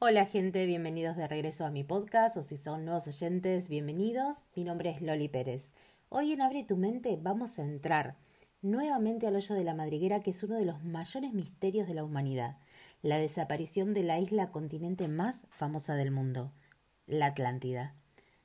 Hola 0.00 0.26
gente, 0.26 0.64
bienvenidos 0.64 1.16
de 1.16 1.26
regreso 1.26 1.66
a 1.66 1.72
mi 1.72 1.82
podcast 1.82 2.36
o 2.36 2.44
si 2.44 2.56
son 2.56 2.84
nuevos 2.84 3.08
oyentes, 3.08 3.68
bienvenidos. 3.68 4.48
Mi 4.54 4.62
nombre 4.62 4.90
es 4.90 5.02
Loli 5.02 5.26
Pérez. 5.26 5.72
Hoy 6.08 6.32
en 6.32 6.40
Abre 6.40 6.62
tu 6.62 6.76
mente 6.76 7.18
vamos 7.20 7.58
a 7.58 7.64
entrar 7.64 8.14
nuevamente 8.62 9.26
al 9.26 9.34
hoyo 9.34 9.56
de 9.56 9.64
la 9.64 9.74
madriguera 9.74 10.20
que 10.20 10.30
es 10.30 10.40
uno 10.44 10.54
de 10.54 10.66
los 10.66 10.84
mayores 10.84 11.32
misterios 11.32 11.88
de 11.88 11.94
la 11.94 12.04
humanidad, 12.04 12.58
la 13.02 13.18
desaparición 13.18 13.92
de 13.92 14.04
la 14.04 14.20
isla 14.20 14.52
continente 14.52 15.08
más 15.08 15.48
famosa 15.50 15.96
del 15.96 16.12
mundo, 16.12 16.52
la 17.08 17.26
Atlántida. 17.26 17.96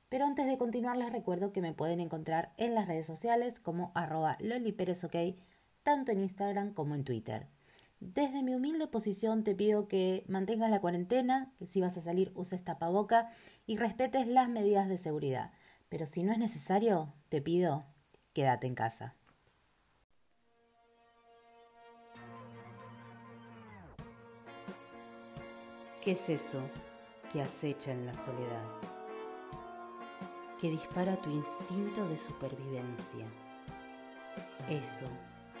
Pero 0.08 0.24
antes 0.24 0.46
de 0.46 0.58
continuar 0.58 0.96
les 0.96 1.12
recuerdo 1.12 1.52
que 1.52 1.62
me 1.62 1.72
pueden 1.72 2.00
encontrar 2.00 2.52
en 2.56 2.74
las 2.74 2.88
redes 2.88 3.06
sociales 3.06 3.60
como 3.60 3.92
arroba 3.94 4.38
loliperezok, 4.40 5.36
tanto 5.84 6.10
en 6.10 6.20
Instagram 6.22 6.74
como 6.74 6.96
en 6.96 7.04
Twitter. 7.04 7.46
Desde 8.00 8.42
mi 8.42 8.54
humilde 8.54 8.86
posición 8.86 9.44
te 9.44 9.54
pido 9.54 9.88
que 9.88 10.24
mantengas 10.28 10.70
la 10.70 10.80
cuarentena, 10.80 11.52
que 11.58 11.66
si 11.66 11.80
vas 11.80 11.96
a 11.96 12.02
salir 12.02 12.32
uses 12.34 12.62
tapaboca 12.62 13.30
y 13.66 13.76
respetes 13.76 14.26
las 14.26 14.48
medidas 14.48 14.88
de 14.88 14.98
seguridad. 14.98 15.52
Pero 15.88 16.06
si 16.06 16.22
no 16.22 16.32
es 16.32 16.38
necesario, 16.38 17.14
te 17.28 17.40
pido, 17.40 17.84
quédate 18.32 18.66
en 18.66 18.74
casa. 18.74 19.14
¿Qué 26.02 26.12
es 26.12 26.28
eso 26.28 26.60
que 27.32 27.40
acecha 27.40 27.92
en 27.92 28.04
la 28.04 28.14
soledad? 28.14 28.64
Que 30.60 30.70
dispara 30.70 31.16
tu 31.16 31.30
instinto 31.30 32.06
de 32.08 32.18
supervivencia. 32.18 33.26
Eso 34.68 35.06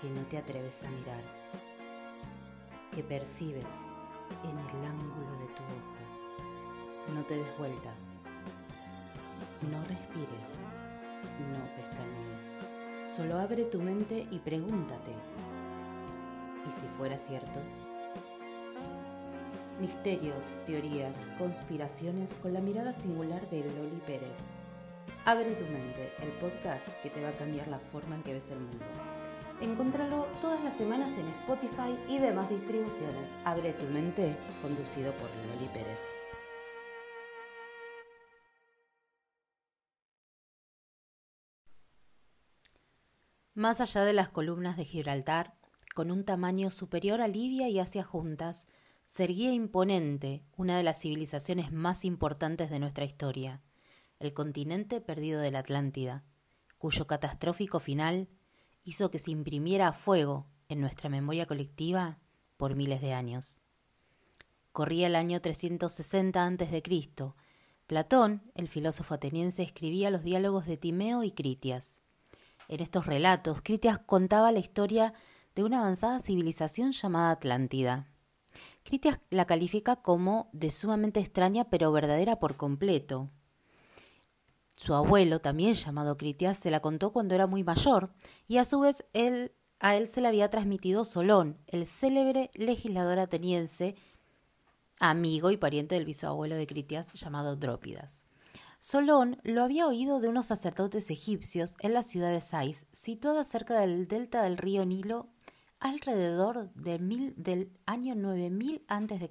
que 0.02 0.10
no 0.10 0.20
te 0.26 0.36
atreves 0.36 0.82
a 0.82 0.90
mirar 0.90 1.22
que 2.94 3.02
percibes 3.02 3.64
en 4.44 4.50
el 4.50 4.86
ángulo 4.86 5.32
de 5.38 5.46
tu 5.46 5.62
ojo. 5.64 7.14
No 7.14 7.24
te 7.24 7.36
des 7.36 7.58
vuelta. 7.58 7.92
No 9.70 9.80
respires. 9.82 10.50
No 11.50 11.64
pestañees. 11.74 13.12
Solo 13.12 13.38
abre 13.38 13.64
tu 13.64 13.80
mente 13.80 14.26
y 14.30 14.38
pregúntate. 14.38 15.12
¿Y 16.68 16.80
si 16.80 16.86
fuera 16.96 17.18
cierto? 17.18 17.60
Misterios, 19.80 20.56
teorías, 20.66 21.28
conspiraciones 21.36 22.32
con 22.34 22.54
la 22.54 22.60
mirada 22.60 22.92
singular 22.92 23.48
de 23.50 23.64
Loli 23.64 24.00
Pérez. 24.06 24.38
Abre 25.24 25.50
tu 25.56 25.64
mente, 25.64 26.12
el 26.22 26.30
podcast 26.32 26.86
que 27.02 27.10
te 27.10 27.22
va 27.22 27.30
a 27.30 27.36
cambiar 27.38 27.66
la 27.68 27.78
forma 27.78 28.14
en 28.14 28.22
que 28.22 28.34
ves 28.34 28.50
el 28.50 28.60
mundo. 28.60 28.84
Encontralo 29.60 30.26
todas 30.42 30.62
las 30.64 30.76
semanas 30.76 31.10
en 31.16 31.28
Spotify 31.28 31.96
y 32.08 32.18
demás 32.18 32.50
distribuciones. 32.50 33.30
Abre 33.44 33.72
tu 33.72 33.86
mente, 33.86 34.36
conducido 34.60 35.12
por 35.12 35.30
Loli 35.30 35.68
Pérez. 35.72 36.00
Más 43.54 43.80
allá 43.80 44.04
de 44.04 44.12
las 44.12 44.28
columnas 44.28 44.76
de 44.76 44.84
Gibraltar, 44.84 45.54
con 45.94 46.10
un 46.10 46.24
tamaño 46.24 46.70
superior 46.70 47.20
a 47.20 47.28
Libia 47.28 47.68
y 47.68 47.78
Asia 47.78 48.02
juntas, 48.02 48.66
se 49.04 49.26
imponente 49.26 50.44
una 50.56 50.76
de 50.76 50.82
las 50.82 50.98
civilizaciones 50.98 51.70
más 51.70 52.04
importantes 52.04 52.70
de 52.70 52.80
nuestra 52.80 53.04
historia, 53.04 53.62
el 54.18 54.34
continente 54.34 55.00
perdido 55.00 55.40
de 55.40 55.52
la 55.52 55.60
Atlántida, 55.60 56.24
cuyo 56.78 57.06
catastrófico 57.06 57.78
final 57.78 58.28
hizo 58.84 59.10
que 59.10 59.18
se 59.18 59.30
imprimiera 59.30 59.88
a 59.88 59.92
fuego 59.92 60.46
en 60.68 60.80
nuestra 60.80 61.08
memoria 61.08 61.46
colectiva 61.46 62.18
por 62.56 62.76
miles 62.76 63.00
de 63.00 63.12
años. 63.12 63.62
Corría 64.72 65.06
el 65.06 65.16
año 65.16 65.40
360 65.40 66.46
a.C. 66.46 66.82
Platón, 67.86 68.50
el 68.54 68.68
filósofo 68.68 69.14
ateniense, 69.14 69.62
escribía 69.62 70.10
los 70.10 70.22
diálogos 70.22 70.66
de 70.66 70.76
Timeo 70.76 71.22
y 71.22 71.32
Critias. 71.32 71.98
En 72.68 72.80
estos 72.80 73.06
relatos, 73.06 73.60
Critias 73.62 73.98
contaba 73.98 74.52
la 74.52 74.58
historia 74.58 75.12
de 75.54 75.64
una 75.64 75.80
avanzada 75.80 76.20
civilización 76.20 76.92
llamada 76.92 77.30
Atlántida. 77.30 78.08
Critias 78.82 79.20
la 79.30 79.44
califica 79.44 79.96
como 79.96 80.48
de 80.52 80.70
sumamente 80.70 81.20
extraña 81.20 81.64
pero 81.64 81.92
verdadera 81.92 82.36
por 82.36 82.56
completo, 82.56 83.30
su 84.76 84.94
abuelo, 84.94 85.40
también 85.40 85.74
llamado 85.74 86.16
Critias, 86.16 86.58
se 86.58 86.70
la 86.70 86.80
contó 86.80 87.12
cuando 87.12 87.34
era 87.34 87.46
muy 87.46 87.64
mayor, 87.64 88.12
y 88.48 88.58
a 88.58 88.64
su 88.64 88.80
vez 88.80 89.04
él, 89.12 89.52
a 89.78 89.96
él 89.96 90.08
se 90.08 90.20
le 90.20 90.28
había 90.28 90.50
transmitido 90.50 91.04
Solón, 91.04 91.58
el 91.66 91.86
célebre 91.86 92.50
legislador 92.54 93.18
ateniense, 93.18 93.94
amigo 95.00 95.50
y 95.50 95.56
pariente 95.56 95.94
del 95.94 96.04
bisabuelo 96.04 96.56
de 96.56 96.66
Critias, 96.66 97.12
llamado 97.14 97.56
Drópidas. 97.56 98.24
Solón 98.78 99.38
lo 99.44 99.62
había 99.62 99.86
oído 99.86 100.20
de 100.20 100.28
unos 100.28 100.46
sacerdotes 100.46 101.10
egipcios 101.10 101.76
en 101.80 101.94
la 101.94 102.02
ciudad 102.02 102.30
de 102.30 102.40
Sais, 102.40 102.84
situada 102.92 103.44
cerca 103.44 103.78
del 103.80 104.08
delta 104.08 104.42
del 104.42 104.58
río 104.58 104.84
Nilo, 104.84 105.28
alrededor 105.80 106.72
del, 106.74 107.34
del 107.36 107.72
año 107.86 108.14
9000 108.14 108.84
a.C 108.88 109.30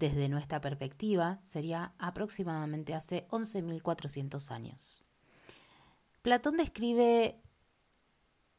desde 0.00 0.30
nuestra 0.30 0.62
perspectiva, 0.62 1.38
sería 1.42 1.92
aproximadamente 1.98 2.94
hace 2.94 3.28
11.400 3.28 4.50
años. 4.50 5.04
Platón 6.22 6.56
describe 6.56 7.38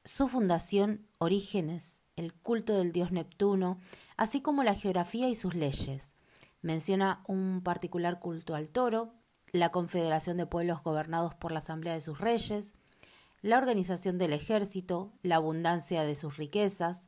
su 0.03 0.27
fundación, 0.27 1.07
orígenes, 1.17 2.03
el 2.15 2.33
culto 2.33 2.77
del 2.77 2.91
dios 2.91 3.11
Neptuno, 3.11 3.79
así 4.17 4.41
como 4.41 4.63
la 4.63 4.75
geografía 4.75 5.29
y 5.29 5.35
sus 5.35 5.55
leyes. 5.55 6.13
Menciona 6.61 7.23
un 7.27 7.61
particular 7.63 8.19
culto 8.19 8.53
al 8.53 8.69
toro, 8.69 9.15
la 9.51 9.69
confederación 9.69 10.37
de 10.37 10.45
pueblos 10.45 10.83
gobernados 10.83 11.33
por 11.33 11.51
la 11.51 11.59
asamblea 11.59 11.95
de 11.95 12.01
sus 12.01 12.19
reyes, 12.19 12.73
la 13.41 13.57
organización 13.57 14.19
del 14.19 14.33
ejército, 14.33 15.11
la 15.23 15.37
abundancia 15.37 16.03
de 16.03 16.15
sus 16.15 16.37
riquezas. 16.37 17.07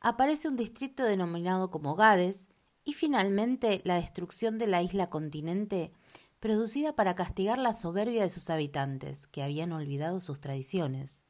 Aparece 0.00 0.48
un 0.48 0.56
distrito 0.56 1.04
denominado 1.04 1.70
como 1.70 1.94
Gades, 1.94 2.48
y 2.84 2.94
finalmente 2.94 3.80
la 3.84 3.96
destrucción 3.96 4.58
de 4.58 4.66
la 4.66 4.82
isla 4.82 5.10
continente, 5.10 5.92
producida 6.40 6.94
para 6.94 7.14
castigar 7.14 7.58
la 7.58 7.72
soberbia 7.72 8.22
de 8.22 8.30
sus 8.30 8.50
habitantes, 8.50 9.26
que 9.26 9.42
habían 9.42 9.72
olvidado 9.72 10.20
sus 10.20 10.40
tradiciones. 10.40 11.22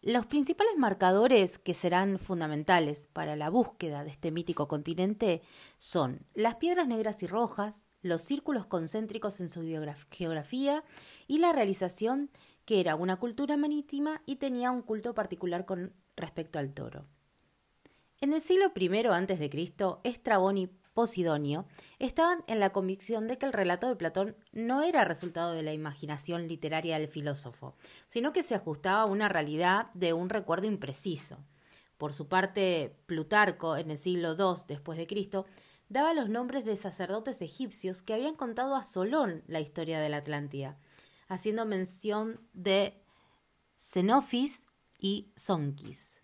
Los 0.00 0.26
principales 0.26 0.76
marcadores 0.76 1.58
que 1.58 1.72
serán 1.72 2.18
fundamentales 2.18 3.06
para 3.06 3.36
la 3.36 3.48
búsqueda 3.48 4.04
de 4.04 4.10
este 4.10 4.30
mítico 4.30 4.68
continente 4.68 5.40
son 5.78 6.26
las 6.34 6.56
piedras 6.56 6.86
negras 6.86 7.22
y 7.22 7.26
rojas, 7.26 7.86
los 8.02 8.20
círculos 8.20 8.66
concéntricos 8.66 9.40
en 9.40 9.48
su 9.48 9.62
geografía 10.10 10.84
y 11.26 11.38
la 11.38 11.52
realización 11.52 12.30
que 12.66 12.80
era 12.80 12.96
una 12.96 13.16
cultura 13.16 13.56
marítima 13.56 14.20
y 14.26 14.36
tenía 14.36 14.70
un 14.70 14.82
culto 14.82 15.14
particular 15.14 15.64
con 15.64 15.94
respecto 16.16 16.58
al 16.58 16.74
toro. 16.74 17.06
En 18.20 18.32
el 18.32 18.40
siglo 18.40 18.72
I 18.74 19.06
a.C., 19.06 19.74
Estrabón 20.04 20.58
y 20.58 20.66
Posidonio 20.94 21.66
estaban 21.98 22.44
en 22.46 22.60
la 22.60 22.70
convicción 22.70 23.26
de 23.26 23.36
que 23.36 23.46
el 23.46 23.52
relato 23.52 23.88
de 23.88 23.96
Platón 23.96 24.36
no 24.52 24.82
era 24.82 25.04
resultado 25.04 25.52
de 25.52 25.64
la 25.64 25.72
imaginación 25.72 26.46
literaria 26.46 26.98
del 26.98 27.08
filósofo, 27.08 27.74
sino 28.08 28.32
que 28.32 28.44
se 28.44 28.54
ajustaba 28.54 29.02
a 29.02 29.06
una 29.06 29.28
realidad 29.28 29.90
de 29.92 30.12
un 30.12 30.28
recuerdo 30.28 30.68
impreciso. 30.68 31.38
Por 31.98 32.12
su 32.12 32.28
parte, 32.28 32.96
Plutarco, 33.06 33.76
en 33.76 33.90
el 33.90 33.98
siglo 33.98 34.36
II 34.38 34.62
después 34.68 34.96
de 34.96 35.08
Cristo, 35.08 35.46
daba 35.88 36.14
los 36.14 36.28
nombres 36.28 36.64
de 36.64 36.76
sacerdotes 36.76 37.42
egipcios 37.42 38.02
que 38.02 38.14
habían 38.14 38.36
contado 38.36 38.76
a 38.76 38.84
Solón 38.84 39.42
la 39.48 39.60
historia 39.60 40.00
de 40.00 40.08
la 40.08 40.18
Atlántida, 40.18 40.78
haciendo 41.28 41.66
mención 41.66 42.40
de 42.52 43.02
Xenofis 43.76 44.66
y 44.98 45.32
Sonquis. 45.34 46.23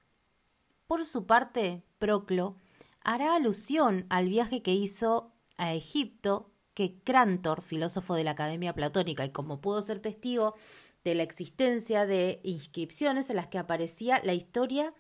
Por 0.90 1.06
su 1.06 1.24
parte, 1.24 1.84
Proclo 2.00 2.56
hará 3.04 3.36
alusión 3.36 4.06
al 4.08 4.28
viaje 4.28 4.60
que 4.60 4.74
hizo 4.74 5.32
a 5.56 5.72
Egipto 5.72 6.50
que 6.74 7.00
Crantor, 7.04 7.62
filósofo 7.62 8.16
de 8.16 8.24
la 8.24 8.32
Academia 8.32 8.74
Platónica, 8.74 9.24
y 9.24 9.30
como 9.30 9.60
pudo 9.60 9.82
ser 9.82 10.00
testigo 10.00 10.56
de 11.04 11.14
la 11.14 11.22
existencia 11.22 12.06
de 12.06 12.40
inscripciones 12.42 13.30
en 13.30 13.36
las 13.36 13.46
que 13.46 13.58
aparecía 13.58 14.20
la 14.24 14.34
historia 14.34 14.92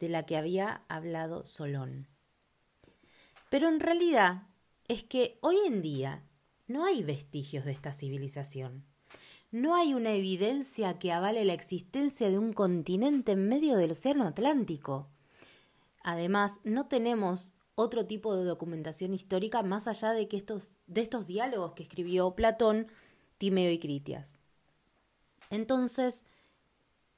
de 0.00 0.08
la 0.08 0.24
que 0.24 0.38
había 0.38 0.80
hablado 0.88 1.44
Solón. 1.44 2.08
Pero 3.50 3.68
en 3.68 3.80
realidad 3.80 4.44
es 4.88 5.04
que 5.04 5.36
hoy 5.42 5.58
en 5.66 5.82
día 5.82 6.24
no 6.68 6.86
hay 6.86 7.02
vestigios 7.02 7.66
de 7.66 7.72
esta 7.72 7.92
civilización. 7.92 8.86
No 9.50 9.74
hay 9.74 9.92
una 9.92 10.12
evidencia 10.12 10.98
que 10.98 11.12
avale 11.12 11.44
la 11.44 11.52
existencia 11.52 12.30
de 12.30 12.38
un 12.38 12.54
continente 12.54 13.32
en 13.32 13.46
medio 13.46 13.76
del 13.76 13.90
Océano 13.90 14.24
Atlántico. 14.24 15.10
Además, 16.04 16.60
no 16.62 16.86
tenemos 16.86 17.54
otro 17.74 18.06
tipo 18.06 18.36
de 18.36 18.44
documentación 18.44 19.12
histórica 19.12 19.64
más 19.64 19.88
allá 19.88 20.12
de, 20.12 20.28
que 20.28 20.36
estos, 20.36 20.78
estos 20.94 21.26
diálogos 21.26 21.72
que 21.72 21.82
escribió 21.82 22.30
Platón, 22.36 22.86
Timeo 23.38 23.72
y 23.72 23.80
Critias. 23.80 24.38
Entonces, 25.50 26.24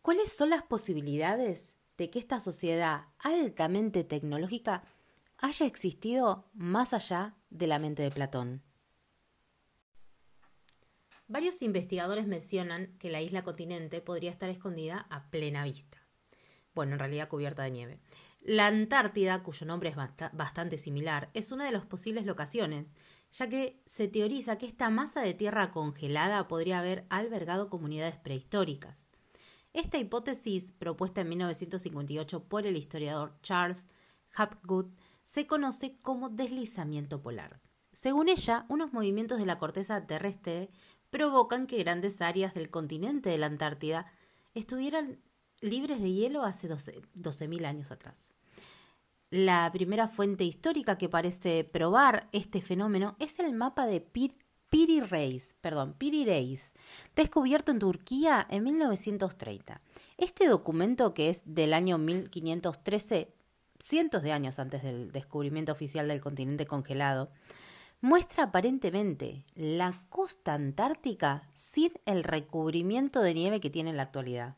¿cuáles 0.00 0.32
son 0.32 0.48
las 0.48 0.62
posibilidades 0.62 1.76
de 1.98 2.08
que 2.08 2.18
esta 2.18 2.40
sociedad 2.40 3.06
altamente 3.18 4.04
tecnológica 4.04 4.84
haya 5.38 5.66
existido 5.66 6.44
más 6.54 6.92
allá 6.92 7.34
de 7.50 7.66
la 7.66 7.78
mente 7.78 8.02
de 8.02 8.10
Platón. 8.10 8.62
Varios 11.28 11.60
investigadores 11.62 12.26
mencionan 12.26 12.96
que 12.98 13.10
la 13.10 13.20
isla 13.20 13.42
continente 13.42 14.00
podría 14.00 14.30
estar 14.30 14.48
escondida 14.48 15.06
a 15.10 15.28
plena 15.30 15.64
vista. 15.64 15.98
Bueno, 16.74 16.92
en 16.92 17.00
realidad 17.00 17.28
cubierta 17.28 17.64
de 17.64 17.70
nieve. 17.70 17.98
La 18.48 18.68
Antártida, 18.68 19.42
cuyo 19.42 19.66
nombre 19.66 19.88
es 19.88 19.96
bastante 19.96 20.78
similar, 20.78 21.30
es 21.34 21.50
una 21.50 21.64
de 21.64 21.72
las 21.72 21.84
posibles 21.84 22.26
locaciones, 22.26 22.94
ya 23.32 23.48
que 23.48 23.82
se 23.86 24.06
teoriza 24.06 24.56
que 24.56 24.66
esta 24.66 24.88
masa 24.88 25.20
de 25.20 25.34
tierra 25.34 25.72
congelada 25.72 26.46
podría 26.46 26.78
haber 26.78 27.06
albergado 27.10 27.68
comunidades 27.68 28.14
prehistóricas. 28.18 29.08
Esta 29.72 29.98
hipótesis, 29.98 30.70
propuesta 30.70 31.22
en 31.22 31.30
1958 31.30 32.44
por 32.44 32.68
el 32.68 32.76
historiador 32.76 33.36
Charles 33.42 33.88
Hapgood, 34.36 34.92
se 35.24 35.48
conoce 35.48 35.98
como 36.00 36.28
deslizamiento 36.28 37.22
polar. 37.22 37.60
Según 37.90 38.28
ella, 38.28 38.64
unos 38.68 38.92
movimientos 38.92 39.40
de 39.40 39.46
la 39.46 39.58
corteza 39.58 40.06
terrestre 40.06 40.70
provocan 41.10 41.66
que 41.66 41.78
grandes 41.78 42.20
áreas 42.20 42.54
del 42.54 42.70
continente 42.70 43.28
de 43.28 43.38
la 43.38 43.46
Antártida 43.46 44.06
estuvieran 44.54 45.20
libres 45.60 46.00
de 46.00 46.12
hielo 46.12 46.44
hace 46.44 46.68
12.000 46.68 47.66
años 47.66 47.90
atrás. 47.90 48.35
La 49.36 49.70
primera 49.70 50.08
fuente 50.08 50.44
histórica 50.44 50.96
que 50.96 51.10
parece 51.10 51.62
probar 51.62 52.26
este 52.32 52.62
fenómeno 52.62 53.16
es 53.18 53.38
el 53.38 53.52
mapa 53.52 53.84
de 53.84 54.00
Piri 54.00 55.00
Reis, 55.02 55.54
perdón, 55.60 55.92
Piri 55.92 56.24
descubierto 57.14 57.70
en 57.70 57.78
Turquía 57.78 58.46
en 58.48 58.64
1930. 58.64 59.82
Este 60.16 60.48
documento, 60.48 61.12
que 61.12 61.28
es 61.28 61.42
del 61.44 61.74
año 61.74 61.98
1513, 61.98 63.28
cientos 63.78 64.22
de 64.22 64.32
años 64.32 64.58
antes 64.58 64.82
del 64.82 65.12
descubrimiento 65.12 65.70
oficial 65.70 66.08
del 66.08 66.22
continente 66.22 66.64
congelado, 66.64 67.30
muestra 68.00 68.44
aparentemente 68.44 69.44
la 69.54 70.02
costa 70.08 70.54
antártica 70.54 71.50
sin 71.52 71.92
el 72.06 72.24
recubrimiento 72.24 73.20
de 73.20 73.34
nieve 73.34 73.60
que 73.60 73.68
tiene 73.68 73.90
en 73.90 73.98
la 73.98 74.04
actualidad. 74.04 74.56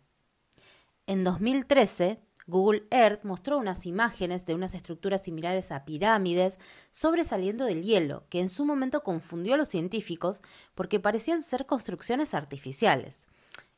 En 1.08 1.24
2013, 1.24 2.20
Google 2.48 2.84
Earth 2.90 3.24
mostró 3.24 3.58
unas 3.58 3.86
imágenes 3.86 4.46
de 4.46 4.54
unas 4.54 4.74
estructuras 4.74 5.22
similares 5.22 5.70
a 5.70 5.84
pirámides 5.84 6.58
sobresaliendo 6.90 7.66
del 7.66 7.82
hielo, 7.82 8.24
que 8.30 8.40
en 8.40 8.48
su 8.48 8.64
momento 8.64 9.02
confundió 9.02 9.54
a 9.54 9.58
los 9.58 9.68
científicos 9.68 10.42
porque 10.74 10.98
parecían 10.98 11.42
ser 11.42 11.66
construcciones 11.66 12.32
artificiales. 12.32 13.26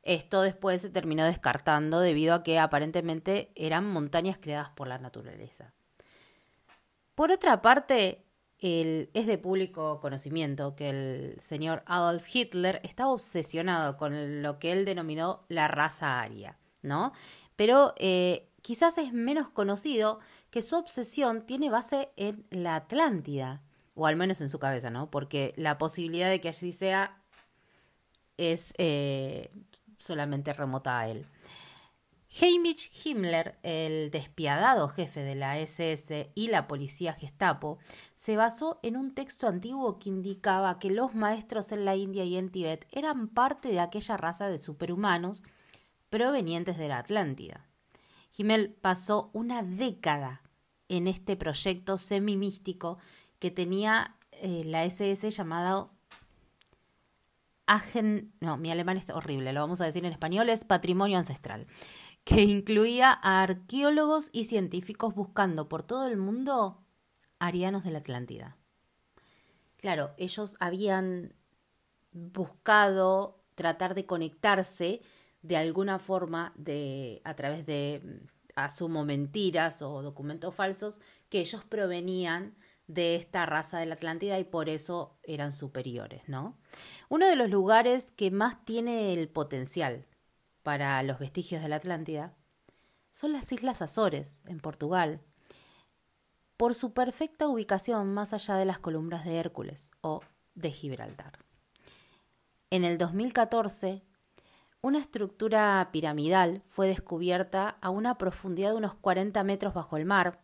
Esto 0.03 0.43
después 0.43 0.81
se 0.81 0.89
terminó 0.89 1.25
descartando 1.25 2.01
debido 2.01 2.33
a 2.33 2.43
que 2.45 2.59
aparentemente 2.59 3.51
eran 3.57 3.85
montañas 3.87 4.39
creadas 4.41 4.71
por 4.71 4.87
la 4.87 4.99
naturaleza. 4.99 5.75
Por 7.17 7.33
otra 7.33 7.61
parte, 7.61 8.25
es 8.61 9.27
de 9.27 9.39
público 9.39 10.01
conocimiento 10.01 10.77
que 10.77 10.91
el 10.91 11.41
señor 11.41 11.83
Adolf 11.87 12.25
Hitler 12.33 12.81
estaba 12.85 13.11
obsesionado 13.11 13.97
con 13.97 14.43
lo 14.43 14.59
que 14.59 14.71
él 14.73 14.85
denominó 14.85 15.45
la 15.49 15.67
raza 15.67 16.21
aria, 16.21 16.57
¿no? 16.83 17.13
Pero 17.57 17.95
eh, 17.99 18.50
quizás 18.63 18.99
es 18.99 19.13
menos 19.13 19.49
conocido 19.49 20.21
que 20.51 20.63
su 20.63 20.77
obsesión 20.77 21.47
tiene 21.47 21.71
base 21.71 22.11
en 22.17 22.45
la 22.51 22.77
Atlántida, 22.77 23.63
o 23.95 24.07
al 24.07 24.17
menos 24.17 24.41
en 24.41 24.51
su 24.51 24.59
cabeza, 24.59 24.91
¿no? 24.91 25.11
Porque 25.11 25.53
la 25.57 25.79
posibilidad 25.79 26.31
de 26.31 26.41
que 26.41 26.49
así 26.49 26.73
sea 26.73 27.23
es 28.37 28.73
eh, 28.79 29.51
solamente 29.99 30.53
remota 30.53 30.99
a 30.99 31.09
él. 31.09 31.27
Heinrich 32.33 32.93
Himmler, 33.05 33.59
el 33.65 34.11
despiadado 34.13 34.89
jefe 34.89 35.23
de 35.23 35.35
la 35.35 35.59
SS 35.59 36.31
y 36.37 36.49
la 36.49 36.69
policía 36.69 37.13
Gestapo, 37.13 37.79
se 38.15 38.37
basó 38.37 38.79
en 38.85 38.97
un 38.97 39.15
texto 39.15 39.49
antiguo 39.49 39.99
que 39.99 40.11
indicaba 40.11 40.79
que 40.79 40.91
los 40.91 41.15
maestros 41.15 41.73
en 41.73 41.85
la 41.85 41.97
India 41.97 42.25
y 42.25 42.37
en 42.37 42.51
Tíbet 42.51 42.87
eran 42.93 43.29
parte 43.29 43.69
de 43.71 43.81
aquella 43.81 44.17
raza 44.17 44.49
de 44.49 44.59
superhumanos 44.59 45.43
provenientes 46.09 46.79
de 46.79 46.89
la 46.89 46.99
Atlántida. 46.99 47.67
Himmler 48.37 48.75
pasó 48.75 49.31
una 49.33 49.63
década 49.63 50.43
en 50.89 51.07
este 51.07 51.37
proyecto 51.37 51.99
semimístico 51.99 52.99
que 53.39 53.51
tenía 53.51 54.17
eh, 54.33 54.63
la 54.65 54.85
SS 54.85 55.31
llamado 55.31 55.93
Agen, 57.67 58.33
no, 58.41 58.57
mi 58.57 58.73
alemán 58.73 58.97
es 58.97 59.09
horrible, 59.11 59.53
lo 59.53 59.61
vamos 59.61 59.81
a 59.81 59.85
decir 59.85 60.05
en 60.05 60.11
español, 60.11 60.49
es 60.49 60.65
patrimonio 60.65 61.19
ancestral 61.19 61.67
que 62.25 62.43
incluía 62.43 63.19
a 63.23 63.43
arqueólogos 63.43 64.31
y 64.33 64.45
científicos 64.45 65.15
buscando 65.15 65.69
por 65.69 65.83
todo 65.83 66.07
el 66.07 66.17
mundo 66.17 66.79
arianos 67.39 67.85
de 67.85 67.91
la 67.91 67.99
Atlántida. 67.99 68.57
Claro, 69.79 70.13
ellos 70.19 70.57
habían 70.61 71.35
buscado 72.13 73.43
tratar 73.55 73.95
de 73.95 74.07
conectarse 74.07 75.01
de 75.43 75.57
alguna 75.57 75.99
forma 75.99 76.53
de 76.57 77.21
a 77.25 77.35
través 77.35 77.67
de 77.67 78.23
asumo 78.55 79.05
mentiras 79.05 79.83
o 79.83 80.03
documentos 80.03 80.55
falsos 80.55 81.01
que 81.29 81.41
ellos 81.41 81.65
provenían 81.65 82.57
de 82.87 83.15
esta 83.15 83.47
raza 83.47 83.79
de 83.79 83.87
la 83.87 83.95
Atlántida 83.95 84.39
y 84.39 84.45
por 84.45 84.69
eso 84.69 85.17
eran 85.23 85.53
superiores, 85.53 86.29
¿no? 86.29 86.59
Uno 87.09 87.27
de 87.29 87.37
los 87.37 87.49
lugares 87.49 88.13
que 88.17 88.31
más 88.31 88.65
tiene 88.65 89.13
el 89.13 89.29
potencial 89.29 90.07
para 90.63 91.03
los 91.05 91.19
vestigios 91.19 91.63
de 91.63 91.69
la 91.69 91.77
Atlántida 91.77 92.35
son 93.13 93.33
las 93.33 93.51
Islas 93.53 93.81
Azores, 93.83 94.43
en 94.47 94.61
Portugal, 94.61 95.21
por 96.57 96.75
su 96.75 96.93
perfecta 96.93 97.47
ubicación 97.47 98.13
más 98.13 98.33
allá 98.33 98.57
de 98.57 98.65
las 98.65 98.79
columnas 98.79 99.25
de 99.25 99.37
Hércules 99.37 99.93
o 100.01 100.21
de 100.55 100.71
Gibraltar. 100.71 101.39
En 102.71 102.85
el 102.85 102.99
2014, 102.99 104.03
una 104.83 104.99
estructura 104.99 105.89
piramidal 105.93 106.63
fue 106.69 106.89
descubierta 106.89 107.77
a 107.81 107.91
una 107.91 108.17
profundidad 108.17 108.71
de 108.71 108.77
unos 108.77 108.95
40 108.95 109.43
metros 109.45 109.75
bajo 109.75 109.97
el 109.97 110.07
mar. 110.07 110.41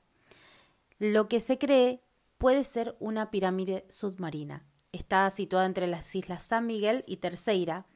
Lo 0.98 1.28
que 1.28 1.40
se 1.40 1.58
cree 1.58 2.02
puede 2.36 2.64
ser 2.64 2.96
una 3.00 3.30
pirámide 3.30 3.86
submarina. 3.88 4.64
Está 4.92 5.28
situada 5.30 5.66
entre 5.66 5.86
las 5.86 6.14
islas 6.14 6.42
San 6.42 6.66
Miguel 6.66 7.04
y 7.06 7.16
Terceira, 7.18 7.86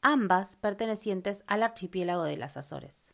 ambas 0.00 0.56
pertenecientes 0.56 1.44
al 1.46 1.62
archipiélago 1.62 2.24
de 2.24 2.36
las 2.36 2.56
Azores. 2.56 3.12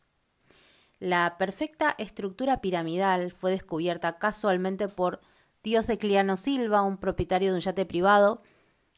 La 0.99 1.37
perfecta 1.37 1.93
estructura 1.97 2.61
piramidal 2.61 3.31
fue 3.31 3.51
descubierta 3.51 4.17
casualmente 4.17 4.87
por 4.87 5.19
Diocecliano 5.61 6.37
Silva, 6.37 6.81
un 6.81 6.97
propietario 6.97 7.49
de 7.49 7.55
un 7.55 7.61
yate 7.61 7.85
privado, 7.85 8.41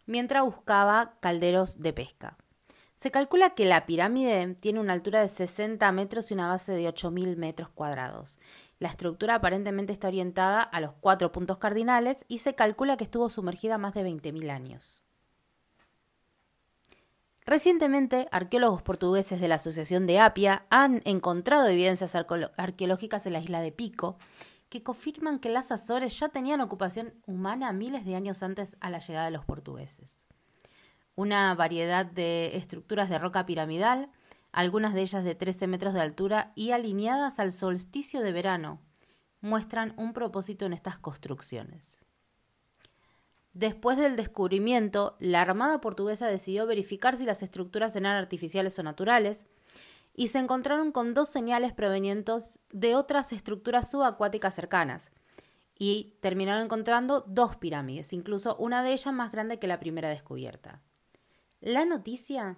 mientras 0.05 0.43
buscaba 0.43 1.17
calderos 1.19 1.81
de 1.81 1.93
pesca. 1.93 2.37
Se 2.99 3.11
calcula 3.11 3.51
que 3.51 3.63
la 3.63 3.85
pirámide 3.85 4.55
tiene 4.55 4.81
una 4.81 4.91
altura 4.91 5.21
de 5.21 5.29
60 5.29 5.89
metros 5.93 6.29
y 6.29 6.33
una 6.33 6.49
base 6.49 6.73
de 6.73 6.85
8.000 6.85 7.37
metros 7.37 7.69
cuadrados. 7.69 8.39
La 8.77 8.89
estructura 8.89 9.35
aparentemente 9.35 9.93
está 9.93 10.09
orientada 10.09 10.61
a 10.61 10.81
los 10.81 10.91
cuatro 10.99 11.31
puntos 11.31 11.59
cardinales 11.59 12.25
y 12.27 12.39
se 12.39 12.55
calcula 12.55 12.97
que 12.97 13.05
estuvo 13.05 13.29
sumergida 13.29 13.77
más 13.77 13.93
de 13.93 14.03
20.000 14.03 14.49
años. 14.49 15.01
Recientemente, 17.45 18.27
arqueólogos 18.33 18.81
portugueses 18.81 19.39
de 19.39 19.47
la 19.47 19.55
Asociación 19.55 20.05
de 20.05 20.19
Apia 20.19 20.65
han 20.69 21.01
encontrado 21.05 21.69
evidencias 21.69 22.15
arqueológicas 22.15 23.25
en 23.25 23.31
la 23.31 23.39
isla 23.39 23.61
de 23.61 23.71
Pico 23.71 24.17
que 24.67 24.83
confirman 24.83 25.39
que 25.39 25.47
las 25.47 25.71
Azores 25.71 26.19
ya 26.19 26.27
tenían 26.27 26.59
ocupación 26.59 27.13
humana 27.27 27.71
miles 27.71 28.03
de 28.03 28.17
años 28.17 28.43
antes 28.43 28.75
a 28.81 28.89
la 28.89 28.99
llegada 28.99 29.23
de 29.23 29.31
los 29.31 29.45
portugueses. 29.45 30.17
Una 31.19 31.53
variedad 31.53 32.05
de 32.05 32.55
estructuras 32.55 33.09
de 33.09 33.19
roca 33.19 33.45
piramidal, 33.45 34.09
algunas 34.53 34.93
de 34.93 35.01
ellas 35.01 35.25
de 35.25 35.35
13 35.35 35.67
metros 35.67 35.93
de 35.93 35.99
altura 35.99 36.53
y 36.55 36.71
alineadas 36.71 37.39
al 37.39 37.51
solsticio 37.51 38.21
de 38.21 38.31
verano, 38.31 38.79
muestran 39.41 39.93
un 39.97 40.13
propósito 40.13 40.65
en 40.65 40.71
estas 40.71 40.97
construcciones. 40.97 41.97
Después 43.51 43.97
del 43.97 44.15
descubrimiento, 44.15 45.17
la 45.19 45.41
Armada 45.41 45.81
portuguesa 45.81 46.27
decidió 46.27 46.65
verificar 46.65 47.17
si 47.17 47.25
las 47.25 47.43
estructuras 47.43 47.97
eran 47.97 48.15
artificiales 48.15 48.79
o 48.79 48.83
naturales, 48.83 49.45
y 50.15 50.29
se 50.29 50.39
encontraron 50.39 50.93
con 50.93 51.13
dos 51.13 51.27
señales 51.27 51.73
provenientes 51.73 52.59
de 52.71 52.95
otras 52.95 53.33
estructuras 53.33 53.91
subacuáticas 53.91 54.55
cercanas, 54.55 55.11
y 55.77 56.15
terminaron 56.21 56.63
encontrando 56.63 57.25
dos 57.27 57.57
pirámides, 57.57 58.13
incluso 58.13 58.55
una 58.55 58.83
de 58.83 58.93
ellas 58.93 59.13
más 59.13 59.33
grande 59.33 59.59
que 59.59 59.67
la 59.67 59.81
primera 59.81 60.07
descubierta. 60.07 60.81
La 61.61 61.83
noticia 61.83 62.57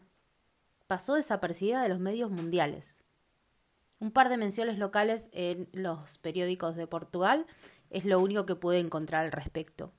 pasó 0.86 1.16
desapercibida 1.16 1.82
de 1.82 1.90
los 1.90 2.00
medios 2.00 2.30
mundiales. 2.30 3.04
Un 4.00 4.12
par 4.12 4.30
de 4.30 4.38
menciones 4.38 4.78
locales 4.78 5.30
en 5.34 5.70
los 5.74 6.20
periódicos 6.20 6.76
de 6.76 6.86
Portugal 6.86 7.48
es 7.90 8.06
lo 8.06 8.20
único 8.20 8.46
que 8.46 8.56
pude 8.56 8.78
encontrar 8.78 9.26
al 9.26 9.32
respecto. 9.32 9.92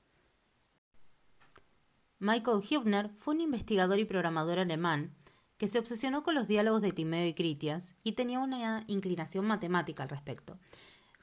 Michael 2.19 2.63
Hübner 2.63 3.09
fue 3.17 3.33
un 3.33 3.41
investigador 3.41 3.99
y 3.99 4.05
programador 4.05 4.59
alemán 4.59 5.13
que 5.57 5.67
se 5.67 5.79
obsesionó 5.79 6.23
con 6.23 6.35
los 6.35 6.47
diálogos 6.47 6.81
de 6.81 6.93
Timeo 6.93 7.27
y 7.27 7.33
Critias 7.33 7.95
y 8.03 8.13
tenía 8.13 8.39
una 8.39 8.85
inclinación 8.87 9.45
matemática 9.45 10.03
al 10.03 10.09
respecto. 10.09 10.57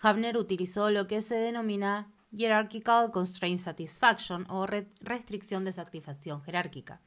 Hübner 0.02 0.36
utilizó 0.36 0.90
lo 0.90 1.06
que 1.06 1.22
se 1.22 1.36
denomina 1.36 2.12
Hierarchical 2.30 3.10
Constraint 3.10 3.58
Satisfaction 3.58 4.46
o 4.50 4.66
restricción 4.66 5.64
de 5.64 5.72
satisfacción 5.72 6.42
jerárquica. 6.42 7.00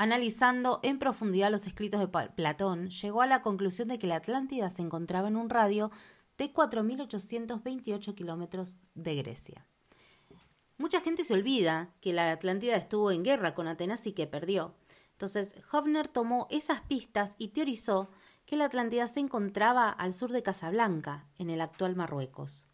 Analizando 0.00 0.78
en 0.84 1.00
profundidad 1.00 1.50
los 1.50 1.66
escritos 1.66 1.98
de 1.98 2.06
Platón, 2.06 2.88
llegó 2.88 3.20
a 3.20 3.26
la 3.26 3.42
conclusión 3.42 3.88
de 3.88 3.98
que 3.98 4.06
la 4.06 4.14
Atlántida 4.14 4.70
se 4.70 4.82
encontraba 4.82 5.26
en 5.26 5.34
un 5.34 5.50
radio 5.50 5.90
de 6.36 6.52
4.828 6.52 8.14
kilómetros 8.14 8.78
de 8.94 9.16
Grecia. 9.16 9.66
Mucha 10.76 11.00
gente 11.00 11.24
se 11.24 11.34
olvida 11.34 11.92
que 12.00 12.12
la 12.12 12.30
Atlántida 12.30 12.76
estuvo 12.76 13.10
en 13.10 13.24
guerra 13.24 13.56
con 13.56 13.66
Atenas 13.66 14.06
y 14.06 14.12
que 14.12 14.28
perdió. 14.28 14.76
Entonces, 15.14 15.56
Hofner 15.72 16.06
tomó 16.06 16.46
esas 16.48 16.80
pistas 16.82 17.34
y 17.36 17.48
teorizó 17.48 18.08
que 18.46 18.54
la 18.54 18.66
Atlántida 18.66 19.08
se 19.08 19.18
encontraba 19.18 19.90
al 19.90 20.14
sur 20.14 20.30
de 20.30 20.44
Casablanca, 20.44 21.26
en 21.38 21.50
el 21.50 21.60
actual 21.60 21.96
Marruecos. 21.96 22.68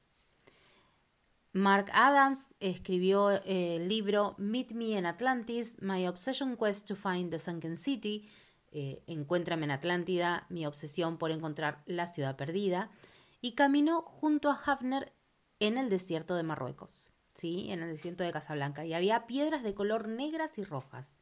Mark 1.54 1.88
Adams 1.92 2.52
escribió 2.58 3.30
eh, 3.30 3.76
el 3.76 3.88
libro 3.88 4.34
Meet 4.38 4.72
Me 4.72 4.98
in 4.98 5.06
Atlantis, 5.06 5.76
My 5.80 6.04
Obsession 6.08 6.56
Quest 6.56 6.88
to 6.88 6.96
Find 6.96 7.30
the 7.30 7.38
Sunken 7.38 7.76
City, 7.76 8.28
eh, 8.72 9.04
Encuéntrame 9.06 9.62
en 9.62 9.70
Atlántida, 9.70 10.46
mi 10.48 10.66
obsesión 10.66 11.16
por 11.16 11.30
encontrar 11.30 11.84
la 11.86 12.08
ciudad 12.08 12.34
perdida, 12.34 12.90
y 13.40 13.52
caminó 13.52 14.02
junto 14.02 14.50
a 14.50 14.58
Hafner 14.66 15.12
en 15.60 15.78
el 15.78 15.90
desierto 15.90 16.34
de 16.34 16.42
Marruecos, 16.42 17.12
¿sí? 17.36 17.70
en 17.70 17.84
el 17.84 17.88
desierto 17.88 18.24
de 18.24 18.32
Casablanca, 18.32 18.84
y 18.84 18.92
había 18.92 19.28
piedras 19.28 19.62
de 19.62 19.74
color 19.74 20.08
negras 20.08 20.58
y 20.58 20.64
rojas. 20.64 21.20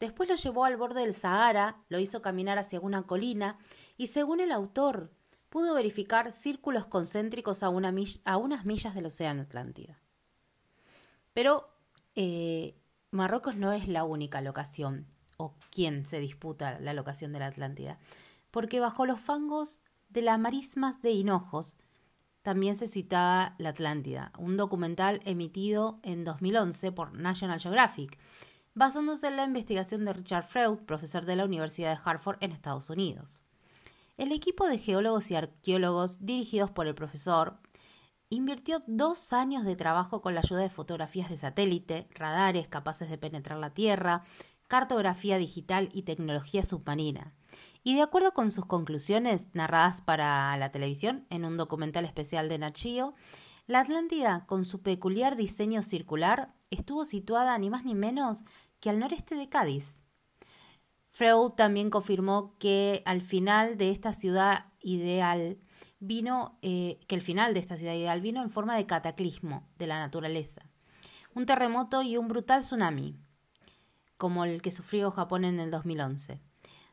Después 0.00 0.30
lo 0.30 0.34
llevó 0.36 0.64
al 0.64 0.78
borde 0.78 1.02
del 1.02 1.12
Sahara, 1.12 1.84
lo 1.90 1.98
hizo 1.98 2.22
caminar 2.22 2.56
hacia 2.56 2.80
una 2.80 3.02
colina, 3.02 3.58
y 3.98 4.06
según 4.06 4.40
el 4.40 4.50
autor, 4.50 5.10
pudo 5.54 5.72
verificar 5.74 6.32
círculos 6.32 6.88
concéntricos 6.88 7.62
a, 7.62 7.68
unas 7.68 8.64
millas 8.64 8.92
del 8.92 9.06
Océano 9.06 9.42
Atlántida. 9.42 10.02
Pero 11.32 11.68
eh, 12.16 12.74
Marruecos 13.12 13.54
no 13.54 13.72
es 13.72 13.86
la 13.86 14.02
única 14.02 14.40
locación 14.40 15.06
o 15.36 15.54
quien 15.70 16.06
se 16.06 16.18
disputa 16.18 16.80
la 16.80 16.92
locación 16.92 17.32
de 17.32 17.38
la 17.38 17.46
Atlántida, 17.46 18.00
porque 18.50 18.80
bajo 18.80 19.06
los 19.06 19.20
fangos 19.20 19.82
de 20.08 20.22
las 20.22 20.40
marismas 20.40 21.00
de 21.02 21.12
Hinojos 21.12 21.76
también 22.42 22.74
se 22.74 22.88
citaba 22.88 23.54
la 23.58 23.68
Atlántida, 23.68 24.32
un 24.36 24.56
documental 24.56 25.20
emitido 25.24 26.00
en 26.02 26.24
2011 26.24 26.90
por 26.90 27.12
National 27.12 27.60
Geographic, 27.60 28.18
basándose 28.74 29.28
en 29.28 29.36
la 29.36 29.44
investigación 29.44 30.04
de 30.04 30.14
Richard 30.14 30.48
Freud, 30.48 30.78
profesor 30.78 31.24
de 31.24 31.36
la 31.36 31.44
Universidad 31.44 31.96
de 31.96 32.02
Hartford 32.04 32.38
en 32.40 32.50
Estados 32.50 32.90
Unidos. 32.90 33.43
El 34.16 34.30
equipo 34.30 34.68
de 34.68 34.78
geólogos 34.78 35.32
y 35.32 35.34
arqueólogos 35.34 36.24
dirigidos 36.24 36.70
por 36.70 36.86
el 36.86 36.94
profesor 36.94 37.58
invirtió 38.28 38.80
dos 38.86 39.32
años 39.32 39.64
de 39.64 39.74
trabajo 39.74 40.22
con 40.22 40.34
la 40.34 40.40
ayuda 40.40 40.60
de 40.60 40.70
fotografías 40.70 41.28
de 41.28 41.36
satélite, 41.36 42.06
radares 42.14 42.68
capaces 42.68 43.10
de 43.10 43.18
penetrar 43.18 43.58
la 43.58 43.74
Tierra, 43.74 44.22
cartografía 44.68 45.36
digital 45.36 45.88
y 45.92 46.02
tecnología 46.02 46.62
submarina. 46.62 47.34
Y 47.82 47.96
de 47.96 48.02
acuerdo 48.02 48.32
con 48.34 48.52
sus 48.52 48.66
conclusiones 48.66 49.48
narradas 49.52 50.00
para 50.00 50.56
la 50.58 50.70
televisión 50.70 51.26
en 51.30 51.44
un 51.44 51.56
documental 51.56 52.04
especial 52.04 52.48
de 52.48 52.58
Nachio, 52.58 53.14
la 53.66 53.80
Atlántida, 53.80 54.46
con 54.46 54.64
su 54.64 54.80
peculiar 54.80 55.34
diseño 55.34 55.82
circular, 55.82 56.54
estuvo 56.70 57.04
situada 57.04 57.58
ni 57.58 57.68
más 57.68 57.84
ni 57.84 57.96
menos 57.96 58.44
que 58.78 58.90
al 58.90 59.00
noreste 59.00 59.34
de 59.34 59.48
Cádiz, 59.48 60.03
Freud 61.14 61.52
también 61.52 61.90
confirmó 61.90 62.56
que 62.58 63.04
al 63.06 63.20
final 63.20 63.76
de 63.76 63.90
esta 63.90 64.12
ciudad 64.12 64.66
ideal 64.80 65.58
vino, 66.00 66.58
eh, 66.60 66.98
que 67.06 67.14
el 67.14 67.22
final 67.22 67.54
de 67.54 67.60
esta 67.60 67.76
ciudad 67.76 67.94
ideal 67.94 68.20
vino 68.20 68.42
en 68.42 68.50
forma 68.50 68.74
de 68.74 68.86
cataclismo 68.86 69.64
de 69.78 69.86
la 69.86 70.00
naturaleza, 70.00 70.68
un 71.32 71.46
terremoto 71.46 72.02
y 72.02 72.16
un 72.16 72.26
brutal 72.26 72.62
tsunami, 72.62 73.16
como 74.16 74.44
el 74.44 74.60
que 74.60 74.72
sufrió 74.72 75.12
Japón 75.12 75.44
en 75.44 75.60
el 75.60 75.70
2011. 75.70 76.40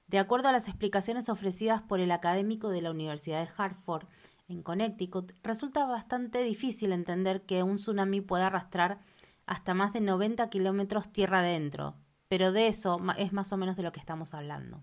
De 0.06 0.20
acuerdo 0.20 0.50
a 0.50 0.52
las 0.52 0.68
explicaciones 0.68 1.28
ofrecidas 1.28 1.82
por 1.82 2.00
el 2.00 2.12
académico 2.12 2.70
de 2.70 2.84
la 2.84 2.92
Universidad 2.92 3.44
de 3.44 3.52
Hartford, 3.58 4.06
en 4.48 4.62
Connecticut, 4.62 5.32
resulta 5.42 5.88
bastante 5.88 6.44
difícil 6.44 6.92
entender 6.92 7.42
que 7.48 7.64
un 7.64 7.78
tsunami 7.78 8.22
pueda 8.22 8.48
arrastrar 8.48 9.00
hasta 9.48 9.74
más 9.74 9.94
de 9.94 10.02
90 10.02 10.48
kilómetros 10.52 11.12
tierra 11.12 11.40
adentro, 11.40 11.96
pero 12.32 12.54
de 12.54 12.68
eso 12.68 12.98
es 13.18 13.34
más 13.34 13.52
o 13.52 13.58
menos 13.58 13.76
de 13.76 13.84
lo 13.84 13.92
que 13.92 14.00
estamos 14.00 14.34
hablando. 14.34 14.82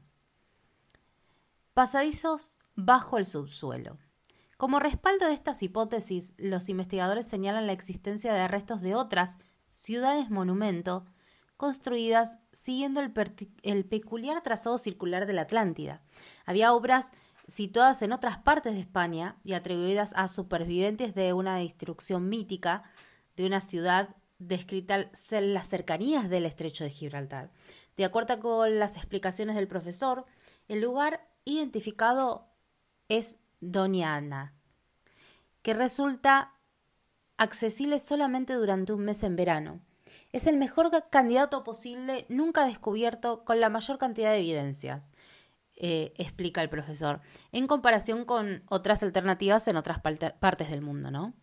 Pasadizos 1.72 2.58
bajo 2.76 3.16
el 3.16 3.24
subsuelo. 3.24 3.96
Como 4.58 4.80
respaldo 4.80 5.26
de 5.26 5.32
estas 5.32 5.62
hipótesis, 5.62 6.34
los 6.36 6.68
investigadores 6.68 7.26
señalan 7.26 7.66
la 7.66 7.72
existencia 7.72 8.34
de 8.34 8.48
restos 8.48 8.82
de 8.82 8.94
otras 8.94 9.38
ciudades 9.70 10.28
monumento 10.28 11.06
construidas 11.56 12.36
siguiendo 12.52 13.00
el, 13.00 13.14
el, 13.62 13.86
peculiar 13.86 14.42
trazado 14.42 14.76
circular 14.76 15.24
de 15.24 15.32
la 15.32 15.42
Atlántida. 15.42 16.02
Había 16.44 16.74
obras 16.74 17.12
situadas 17.46 18.02
en 18.02 18.12
otras 18.12 18.36
partes 18.36 18.74
de 18.74 18.80
España 18.80 19.38
y 19.42 19.54
atribuidas 19.54 20.12
a 20.16 20.28
supervivientes 20.28 21.14
de 21.14 21.32
una 21.32 21.56
destrucción 21.56 22.28
mítica 22.28 22.82
de 23.36 23.46
una 23.46 23.62
ciudad 23.62 24.17
descrita 24.38 25.10
las 25.40 25.68
cercanías 25.68 26.28
del 26.30 26.46
estrecho 26.46 26.84
de 26.84 26.90
Gibraltar. 26.90 27.50
De 27.96 28.04
acuerdo 28.04 28.38
con 28.40 28.78
las 28.78 28.96
explicaciones 28.96 29.56
del 29.56 29.68
profesor, 29.68 30.24
el 30.68 30.80
lugar 30.80 31.28
identificado 31.44 32.46
es 33.08 33.36
Doniana, 33.60 34.54
que 35.62 35.74
resulta 35.74 36.52
accesible 37.36 37.98
solamente 37.98 38.54
durante 38.54 38.92
un 38.92 39.04
mes 39.04 39.22
en 39.22 39.36
verano. 39.36 39.80
Es 40.32 40.46
el 40.46 40.56
mejor 40.56 40.90
candidato 41.10 41.64
posible 41.64 42.26
nunca 42.28 42.64
descubierto 42.64 43.44
con 43.44 43.60
la 43.60 43.68
mayor 43.68 43.98
cantidad 43.98 44.30
de 44.30 44.38
evidencias, 44.38 45.10
eh, 45.76 46.12
explica 46.16 46.62
el 46.62 46.68
profesor, 46.68 47.20
en 47.52 47.66
comparación 47.66 48.24
con 48.24 48.62
otras 48.68 49.02
alternativas 49.02 49.68
en 49.68 49.76
otras 49.76 50.00
partes 50.00 50.70
del 50.70 50.80
mundo, 50.80 51.10
¿no? 51.10 51.34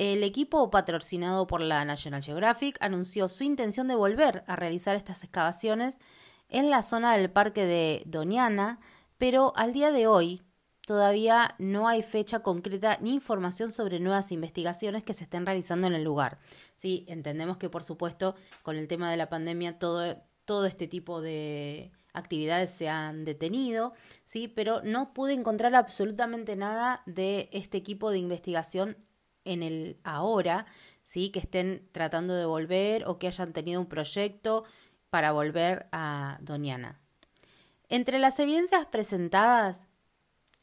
El 0.00 0.24
equipo 0.24 0.70
patrocinado 0.70 1.46
por 1.46 1.60
la 1.60 1.84
National 1.84 2.22
Geographic 2.22 2.78
anunció 2.80 3.28
su 3.28 3.44
intención 3.44 3.86
de 3.86 3.94
volver 3.94 4.44
a 4.46 4.56
realizar 4.56 4.96
estas 4.96 5.22
excavaciones 5.24 5.98
en 6.48 6.70
la 6.70 6.82
zona 6.82 7.14
del 7.14 7.30
parque 7.30 7.66
de 7.66 8.02
Doniana, 8.06 8.80
pero 9.18 9.52
al 9.56 9.74
día 9.74 9.92
de 9.92 10.06
hoy 10.06 10.40
todavía 10.86 11.54
no 11.58 11.86
hay 11.86 12.02
fecha 12.02 12.40
concreta 12.40 12.96
ni 13.02 13.12
información 13.12 13.72
sobre 13.72 14.00
nuevas 14.00 14.32
investigaciones 14.32 15.02
que 15.02 15.12
se 15.12 15.24
estén 15.24 15.44
realizando 15.44 15.86
en 15.86 15.92
el 15.92 16.02
lugar. 16.02 16.38
Sí, 16.76 17.04
entendemos 17.06 17.58
que 17.58 17.68
por 17.68 17.84
supuesto 17.84 18.36
con 18.62 18.76
el 18.76 18.88
tema 18.88 19.10
de 19.10 19.18
la 19.18 19.28
pandemia 19.28 19.78
todo, 19.78 20.16
todo 20.46 20.64
este 20.64 20.88
tipo 20.88 21.20
de 21.20 21.92
actividades 22.14 22.70
se 22.70 22.88
han 22.88 23.26
detenido, 23.26 23.92
sí, 24.24 24.48
pero 24.48 24.80
no 24.82 25.12
pude 25.12 25.34
encontrar 25.34 25.74
absolutamente 25.74 26.56
nada 26.56 27.02
de 27.04 27.50
este 27.52 27.76
equipo 27.76 28.10
de 28.10 28.16
investigación 28.16 28.96
en 29.44 29.62
el 29.62 29.98
ahora, 30.04 30.66
¿sí? 31.02 31.30
que 31.30 31.40
estén 31.40 31.88
tratando 31.92 32.34
de 32.34 32.44
volver 32.44 33.04
o 33.06 33.18
que 33.18 33.26
hayan 33.26 33.52
tenido 33.52 33.80
un 33.80 33.86
proyecto 33.86 34.64
para 35.10 35.32
volver 35.32 35.88
a 35.92 36.38
Doniana. 36.40 37.00
Entre 37.88 38.18
las 38.18 38.38
evidencias 38.38 38.86
presentadas 38.86 39.82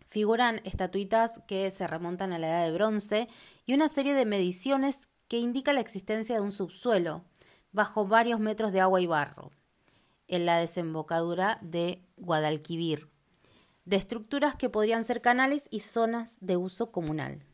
figuran 0.08 0.62
estatuitas 0.64 1.42
que 1.48 1.70
se 1.72 1.86
remontan 1.86 2.32
a 2.32 2.40
la 2.40 2.48
edad 2.48 2.66
de 2.66 2.72
bronce 2.72 3.28
y 3.66 3.74
una 3.74 3.90
serie 3.90 4.14
de 4.14 4.26
mediciones 4.26 5.10
que 5.28 5.40
indican 5.40 5.76
la 5.76 5.82
existencia 5.82 6.36
de 6.36 6.42
un 6.42 6.54
subsuelo 6.54 7.26
bajo 7.72 8.08
varios 8.08 8.40
metros 8.40 8.72
de 8.72 8.80
agua 8.80 9.02
y 9.02 9.08
barro 9.08 9.52
en 10.28 10.46
la 10.46 10.58
desembocadura 10.58 11.60
de 11.62 12.04
Guadalquivir, 12.18 13.10
de 13.86 13.96
estructuras 13.96 14.56
que 14.56 14.70
podrían 14.70 15.04
ser 15.04 15.22
canales 15.22 15.68
y 15.70 15.82
zonas 15.82 16.38
de 16.42 16.58
uso 16.58 16.92
comunal. 16.92 17.47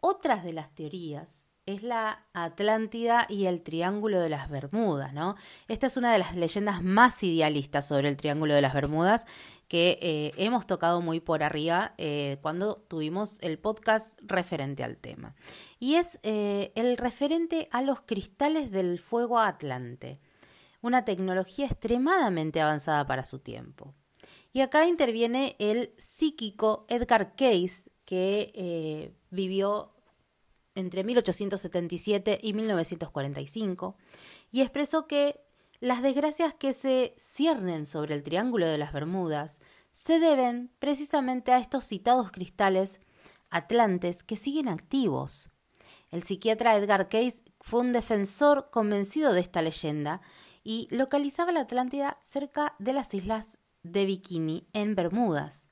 Otras 0.00 0.44
de 0.44 0.52
las 0.52 0.74
teorías 0.74 1.40
es 1.66 1.82
la 1.82 2.26
Atlántida 2.32 3.26
y 3.28 3.46
el 3.46 3.62
Triángulo 3.62 4.20
de 4.20 4.28
las 4.28 4.48
Bermudas, 4.48 5.12
¿no? 5.12 5.36
Esta 5.68 5.86
es 5.86 5.96
una 5.96 6.12
de 6.12 6.18
las 6.18 6.34
leyendas 6.34 6.82
más 6.82 7.22
idealistas 7.22 7.86
sobre 7.86 8.08
el 8.08 8.16
Triángulo 8.16 8.54
de 8.54 8.62
las 8.62 8.74
Bermudas 8.74 9.26
que 9.68 9.98
eh, 10.02 10.32
hemos 10.36 10.66
tocado 10.66 11.00
muy 11.00 11.20
por 11.20 11.42
arriba 11.42 11.94
eh, 11.96 12.38
cuando 12.42 12.76
tuvimos 12.88 13.38
el 13.40 13.58
podcast 13.58 14.18
referente 14.22 14.82
al 14.82 14.96
tema. 14.96 15.36
Y 15.78 15.94
es 15.94 16.18
eh, 16.22 16.72
el 16.74 16.96
referente 16.96 17.68
a 17.70 17.82
los 17.82 18.00
cristales 18.00 18.72
del 18.72 18.98
fuego 18.98 19.38
atlante, 19.38 20.18
una 20.80 21.04
tecnología 21.04 21.66
extremadamente 21.66 22.60
avanzada 22.60 23.06
para 23.06 23.24
su 23.24 23.38
tiempo. 23.38 23.94
Y 24.52 24.62
acá 24.62 24.86
interviene 24.86 25.54
el 25.60 25.94
psíquico 25.98 26.84
Edgar 26.88 27.36
Case, 27.36 27.84
que 28.04 29.14
vivió 29.30 29.92
entre 30.74 31.04
1877 31.04 32.38
y 32.42 32.52
1945 32.52 33.96
y 34.50 34.62
expresó 34.62 35.06
que 35.06 35.40
las 35.80 36.02
desgracias 36.02 36.54
que 36.54 36.72
se 36.72 37.14
ciernen 37.18 37.86
sobre 37.86 38.14
el 38.14 38.22
Triángulo 38.22 38.66
de 38.66 38.78
las 38.78 38.92
Bermudas 38.92 39.60
se 39.92 40.20
deben 40.20 40.70
precisamente 40.78 41.52
a 41.52 41.58
estos 41.58 41.84
citados 41.84 42.30
cristales 42.30 43.00
atlantes 43.48 44.22
que 44.22 44.36
siguen 44.36 44.68
activos. 44.68 45.50
El 46.10 46.22
psiquiatra 46.22 46.76
Edgar 46.76 47.08
Cayce 47.08 47.42
fue 47.60 47.80
un 47.80 47.92
defensor 47.92 48.68
convencido 48.70 49.32
de 49.32 49.40
esta 49.40 49.62
leyenda 49.62 50.20
y 50.62 50.88
localizaba 50.90 51.52
la 51.52 51.60
Atlántida 51.60 52.18
cerca 52.20 52.74
de 52.78 52.92
las 52.92 53.14
islas 53.14 53.58
de 53.82 54.04
Bikini, 54.04 54.68
en 54.72 54.94
Bermudas. 54.94 55.69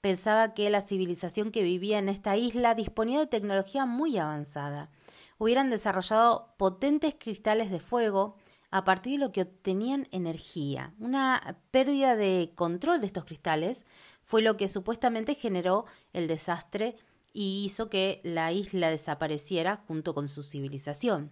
Pensaba 0.00 0.54
que 0.54 0.70
la 0.70 0.80
civilización 0.80 1.50
que 1.50 1.62
vivía 1.62 1.98
en 1.98 2.08
esta 2.08 2.36
isla 2.36 2.74
disponía 2.74 3.18
de 3.18 3.26
tecnología 3.26 3.84
muy 3.84 4.16
avanzada. 4.16 4.90
Hubieran 5.36 5.68
desarrollado 5.68 6.54
potentes 6.56 7.14
cristales 7.18 7.70
de 7.70 7.80
fuego 7.80 8.36
a 8.70 8.84
partir 8.84 9.18
de 9.18 9.26
lo 9.26 9.32
que 9.32 9.42
obtenían 9.42 10.08
energía. 10.10 10.94
Una 10.98 11.58
pérdida 11.70 12.16
de 12.16 12.52
control 12.54 13.00
de 13.00 13.08
estos 13.08 13.24
cristales 13.24 13.84
fue 14.22 14.40
lo 14.40 14.56
que 14.56 14.68
supuestamente 14.68 15.34
generó 15.34 15.84
el 16.12 16.28
desastre 16.28 16.96
y 17.32 17.64
hizo 17.66 17.90
que 17.90 18.20
la 18.24 18.52
isla 18.52 18.90
desapareciera 18.90 19.76
junto 19.86 20.14
con 20.14 20.28
su 20.28 20.42
civilización. 20.42 21.30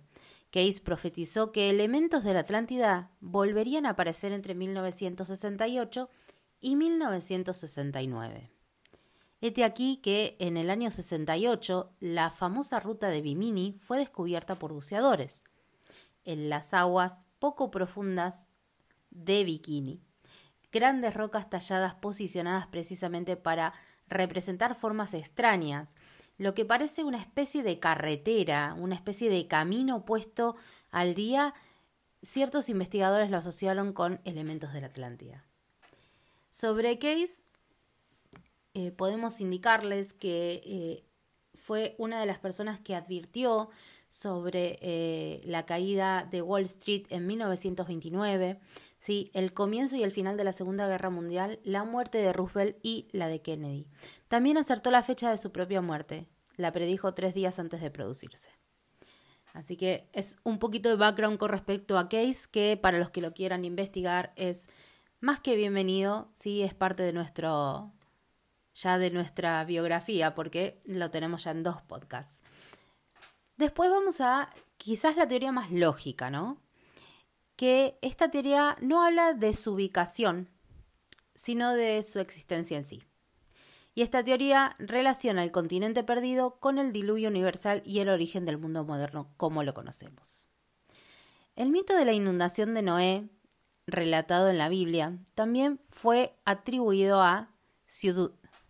Case 0.50 0.80
profetizó 0.82 1.52
que 1.52 1.70
elementos 1.70 2.22
de 2.24 2.34
la 2.34 2.40
Atlántida 2.40 3.10
volverían 3.20 3.86
a 3.86 3.90
aparecer 3.90 4.32
entre 4.32 4.54
1968 4.54 6.10
y 6.60 6.76
1969. 6.76 8.57
Este 9.40 9.62
aquí 9.62 9.98
que 10.02 10.36
en 10.40 10.56
el 10.56 10.68
año 10.68 10.90
68 10.90 11.92
la 12.00 12.30
famosa 12.30 12.80
ruta 12.80 13.08
de 13.08 13.20
Bimini 13.20 13.78
fue 13.80 13.98
descubierta 13.98 14.56
por 14.56 14.72
buceadores 14.72 15.44
en 16.24 16.48
las 16.48 16.74
aguas 16.74 17.26
poco 17.38 17.70
profundas 17.70 18.50
de 19.10 19.44
Bikini. 19.44 20.00
Grandes 20.72 21.14
rocas 21.14 21.48
talladas 21.48 21.94
posicionadas 21.94 22.66
precisamente 22.66 23.36
para 23.36 23.72
representar 24.08 24.74
formas 24.74 25.14
extrañas, 25.14 25.94
lo 26.36 26.54
que 26.54 26.64
parece 26.64 27.04
una 27.04 27.18
especie 27.18 27.62
de 27.62 27.78
carretera, 27.78 28.74
una 28.78 28.94
especie 28.94 29.30
de 29.30 29.46
camino 29.46 30.04
puesto 30.04 30.56
al 30.90 31.14
día, 31.14 31.54
ciertos 32.22 32.68
investigadores 32.68 33.30
lo 33.30 33.38
asociaron 33.38 33.92
con 33.92 34.20
elementos 34.24 34.72
de 34.72 34.80
la 34.80 34.88
Atlántida. 34.88 35.44
Sobre 36.50 36.98
Case, 36.98 37.42
eh, 38.74 38.90
podemos 38.92 39.40
indicarles 39.40 40.12
que 40.12 40.60
eh, 40.64 41.04
fue 41.54 41.94
una 41.98 42.20
de 42.20 42.26
las 42.26 42.38
personas 42.38 42.80
que 42.80 42.94
advirtió 42.94 43.70
sobre 44.08 44.78
eh, 44.80 45.40
la 45.44 45.66
caída 45.66 46.26
de 46.30 46.40
Wall 46.40 46.62
Street 46.62 47.04
en 47.10 47.26
1929, 47.26 48.58
¿sí? 48.98 49.30
el 49.34 49.52
comienzo 49.52 49.96
y 49.96 50.02
el 50.02 50.12
final 50.12 50.36
de 50.36 50.44
la 50.44 50.52
Segunda 50.52 50.88
Guerra 50.88 51.10
Mundial, 51.10 51.60
la 51.64 51.84
muerte 51.84 52.18
de 52.18 52.32
Roosevelt 52.32 52.78
y 52.82 53.08
la 53.12 53.28
de 53.28 53.42
Kennedy. 53.42 53.86
También 54.28 54.56
acertó 54.56 54.90
la 54.90 55.02
fecha 55.02 55.30
de 55.30 55.38
su 55.38 55.52
propia 55.52 55.82
muerte, 55.82 56.26
la 56.56 56.72
predijo 56.72 57.12
tres 57.12 57.34
días 57.34 57.58
antes 57.58 57.82
de 57.82 57.90
producirse. 57.90 58.50
Así 59.52 59.76
que 59.76 60.08
es 60.12 60.36
un 60.44 60.58
poquito 60.58 60.88
de 60.88 60.96
background 60.96 61.38
con 61.38 61.50
respecto 61.50 61.98
a 61.98 62.08
Case, 62.08 62.46
que 62.50 62.78
para 62.80 62.98
los 62.98 63.10
que 63.10 63.20
lo 63.20 63.34
quieran 63.34 63.64
investigar 63.64 64.32
es 64.36 64.68
más 65.20 65.40
que 65.40 65.56
bienvenido, 65.56 66.30
sí, 66.34 66.62
es 66.62 66.74
parte 66.74 67.02
de 67.02 67.12
nuestro 67.12 67.92
ya 68.80 68.98
de 68.98 69.10
nuestra 69.10 69.64
biografía, 69.64 70.34
porque 70.34 70.80
lo 70.84 71.10
tenemos 71.10 71.44
ya 71.44 71.50
en 71.50 71.62
dos 71.62 71.82
podcasts. 71.82 72.42
Después 73.56 73.90
vamos 73.90 74.20
a 74.20 74.50
quizás 74.76 75.16
la 75.16 75.26
teoría 75.26 75.50
más 75.50 75.72
lógica, 75.72 76.30
¿no? 76.30 76.60
Que 77.56 77.98
esta 78.02 78.30
teoría 78.30 78.76
no 78.80 79.02
habla 79.02 79.34
de 79.34 79.52
su 79.52 79.72
ubicación, 79.72 80.48
sino 81.34 81.74
de 81.74 82.02
su 82.04 82.20
existencia 82.20 82.76
en 82.76 82.84
sí. 82.84 83.02
Y 83.96 84.02
esta 84.02 84.22
teoría 84.22 84.76
relaciona 84.78 85.42
el 85.42 85.50
continente 85.50 86.04
perdido 86.04 86.60
con 86.60 86.78
el 86.78 86.92
diluvio 86.92 87.30
universal 87.30 87.82
y 87.84 87.98
el 87.98 88.08
origen 88.08 88.44
del 88.44 88.58
mundo 88.58 88.84
moderno 88.84 89.32
como 89.36 89.64
lo 89.64 89.74
conocemos. 89.74 90.46
El 91.56 91.70
mito 91.70 91.96
de 91.96 92.04
la 92.04 92.12
inundación 92.12 92.74
de 92.74 92.82
Noé, 92.82 93.28
relatado 93.88 94.48
en 94.50 94.58
la 94.58 94.68
Biblia, 94.68 95.18
también 95.34 95.80
fue 95.88 96.38
atribuido 96.44 97.20
a 97.20 97.50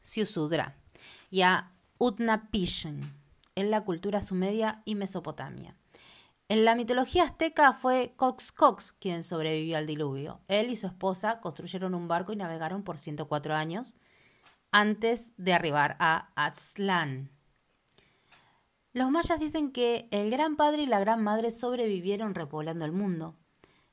Siusudra 0.03 0.77
y 1.31 1.43
a 1.43 1.73
Utnapishtim 1.99 3.01
en 3.55 3.71
la 3.71 3.85
cultura 3.85 4.21
sumeria 4.21 4.83
y 4.85 4.95
Mesopotamia. 4.95 5.77
En 6.49 6.65
la 6.65 6.75
mitología 6.75 7.25
azteca 7.25 7.73
fue 7.73 8.15
Cox 8.17 8.53
Cox 8.53 8.93
quien 8.93 9.23
sobrevivió 9.23 9.77
al 9.77 9.87
diluvio. 9.87 10.41
Él 10.49 10.71
y 10.71 10.77
su 10.77 10.87
esposa 10.87 11.41
construyeron 11.41 11.95
un 11.95 12.09
barco 12.09 12.33
y 12.33 12.37
navegaron 12.37 12.85
por 12.85 12.99
104 12.99 13.55
años 13.55 13.97
antes 14.71 15.33
de 15.37 15.53
arribar 15.53 15.97
a 15.99 16.31
Aztlán. 16.37 17.31
Los 18.93 19.11
mayas 19.11 19.39
dicen 19.39 19.73
que 19.73 20.09
el 20.11 20.31
gran 20.31 20.57
padre 20.57 20.83
y 20.83 20.87
la 20.87 21.01
gran 21.01 21.23
madre 21.23 21.51
sobrevivieron 21.51 22.35
repoblando 22.35 22.85
el 22.85 22.93
mundo. 22.93 23.37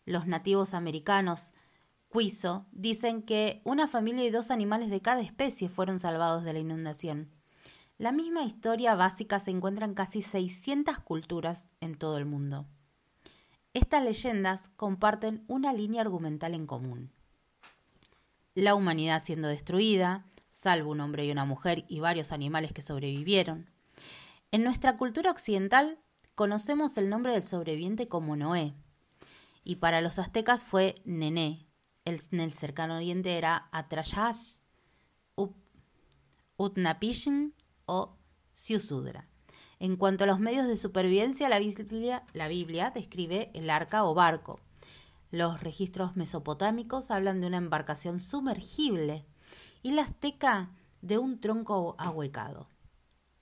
Los 0.06 0.26
nativos 0.26 0.74
americanos, 0.74 1.54
Cuiso, 2.15 2.65
dicen 2.71 3.23
que 3.23 3.60
una 3.65 3.89
familia 3.89 4.23
y 4.23 4.30
dos 4.30 4.49
animales 4.49 4.89
de 4.89 5.01
cada 5.01 5.19
especie 5.19 5.67
fueron 5.67 5.99
salvados 5.99 6.45
de 6.45 6.54
la 6.54 6.60
inundación. 6.60 7.30
La 7.97 8.13
misma 8.13 8.43
historia 8.43 8.95
básica 8.95 9.38
se 9.38 9.51
encuentra 9.51 9.86
en 9.86 9.95
casi 9.95 10.21
600 10.21 10.97
culturas 10.99 11.69
en 11.82 11.93
todo 11.95 12.17
el 12.17 12.23
mundo. 12.23 12.67
Estas 13.73 14.01
leyendas 14.01 14.69
comparten 14.78 15.43
una 15.49 15.73
línea 15.73 15.99
argumental 16.04 16.54
en 16.54 16.67
común. 16.67 17.12
La 18.54 18.75
humanidad 18.75 19.21
siendo 19.21 19.49
destruida, 19.49 20.25
salvo 20.49 20.91
un 20.91 21.01
hombre 21.01 21.25
y 21.25 21.32
una 21.32 21.43
mujer 21.43 21.84
y 21.89 21.99
varios 21.99 22.32
animales 22.32 22.71
que 22.71 22.82
sobrevivieron. 22.82 23.69
En 24.51 24.63
nuestra 24.63 24.95
cultura 24.95 25.32
occidental 25.32 25.99
conocemos 26.34 26.97
el 26.97 27.10
nombre 27.10 27.34
del 27.34 27.43
sobreviviente 27.43 28.08
como 28.08 28.38
Noé, 28.38 28.73
y 29.65 29.75
para 29.75 29.99
los 29.99 30.17
aztecas 30.17 30.63
fue 30.63 30.95
Nené. 31.04 31.64
En 32.06 32.39
el 32.39 32.54
cercano 32.54 32.98
oriente 32.98 33.38
era 33.38 33.68
Atrayas, 33.72 34.62
Utnapishtim 36.58 37.52
o 37.86 38.15
Siusudra. 38.54 39.28
En 39.80 39.98
cuanto 39.98 40.24
a 40.24 40.28
los 40.28 40.39
medios 40.39 40.68
de 40.68 40.78
supervivencia, 40.78 41.50
la 41.50 41.60
Biblia, 41.60 42.24
la 42.34 42.48
Biblia 42.48 42.91
describe 42.91 43.52
el 43.54 43.70
arca 43.70 44.06
o 44.06 44.13
barco. 44.13 44.62
Los 45.32 45.62
registros 45.62 46.15
mesopotámicos 46.15 47.12
hablan 47.12 47.41
de 47.41 47.48
una 47.48 47.58
embarcación 47.58 48.22
sumergible 48.22 49.26
y 49.84 49.91
la 49.91 50.04
azteca 50.04 50.72
de 51.02 51.18
un 51.18 51.41
tronco 51.41 51.96
ahuecado. 51.98 52.70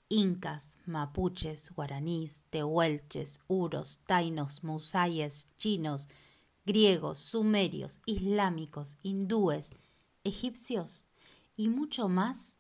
Incas, 0.10 0.80
mapuches, 0.86 1.71
guaraníes, 1.71 2.43
tehuelches, 2.49 3.41
uros, 3.47 3.99
tainos, 4.06 4.63
musayes, 4.63 5.49
chinos, 5.56 6.08
griegos, 6.65 7.19
sumerios, 7.19 8.02
islámicos, 8.06 8.97
hindúes, 9.02 9.71
egipcios 10.23 11.08
y 11.56 11.69
mucho 11.69 12.10
más 12.10 12.58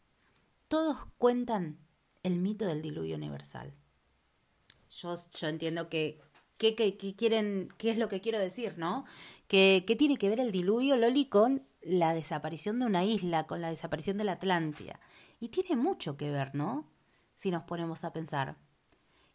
todos 0.67 0.97
cuentan 1.17 1.77
el 2.23 2.37
mito 2.37 2.65
del 2.65 2.81
diluvio 2.81 3.15
universal. 3.15 3.73
Yo, 4.89 5.15
yo 5.39 5.47
entiendo 5.47 5.89
que 5.89 6.19
¿Qué, 6.57 6.75
quieren, 7.17 7.73
qué 7.77 7.91
es 7.91 7.97
lo 7.97 8.07
que 8.07 8.21
quiero 8.21 8.39
decir, 8.39 8.77
¿no? 8.77 9.03
¿Qué, 9.47 9.83
¿Qué, 9.85 9.97
tiene 9.97 10.17
que 10.17 10.29
ver 10.29 10.39
el 10.39 10.53
diluvio, 10.53 10.95
Loli, 10.95 11.25
con 11.25 11.67
la 11.81 12.13
desaparición 12.13 12.79
de 12.79 12.85
una 12.85 13.03
isla, 13.03 13.47
con 13.47 13.59
la 13.59 13.69
desaparición 13.69 14.17
de 14.17 14.23
la 14.23 14.33
Atlántida? 14.33 14.99
Y 15.41 15.49
tiene 15.49 15.75
mucho 15.75 16.15
que 16.15 16.31
ver, 16.31 16.55
¿no? 16.55 16.89
Si 17.35 17.51
nos 17.51 17.63
ponemos 17.63 18.05
a 18.05 18.13
pensar. 18.13 18.55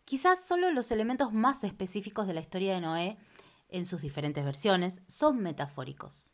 Quizás 0.07 0.43
solo 0.43 0.71
los 0.71 0.91
elementos 0.91 1.35
más 1.35 1.65
específicos 1.65 2.27
de 2.27 2.33
la 2.33 2.41
historia 2.41 2.75
de 2.75 2.81
Noé, 2.81 3.19
en 3.69 3.85
sus 3.87 4.03
diferentes 4.03 4.45
versiones, 4.45 5.03
son 5.07 5.41
metafóricos. 5.41 6.33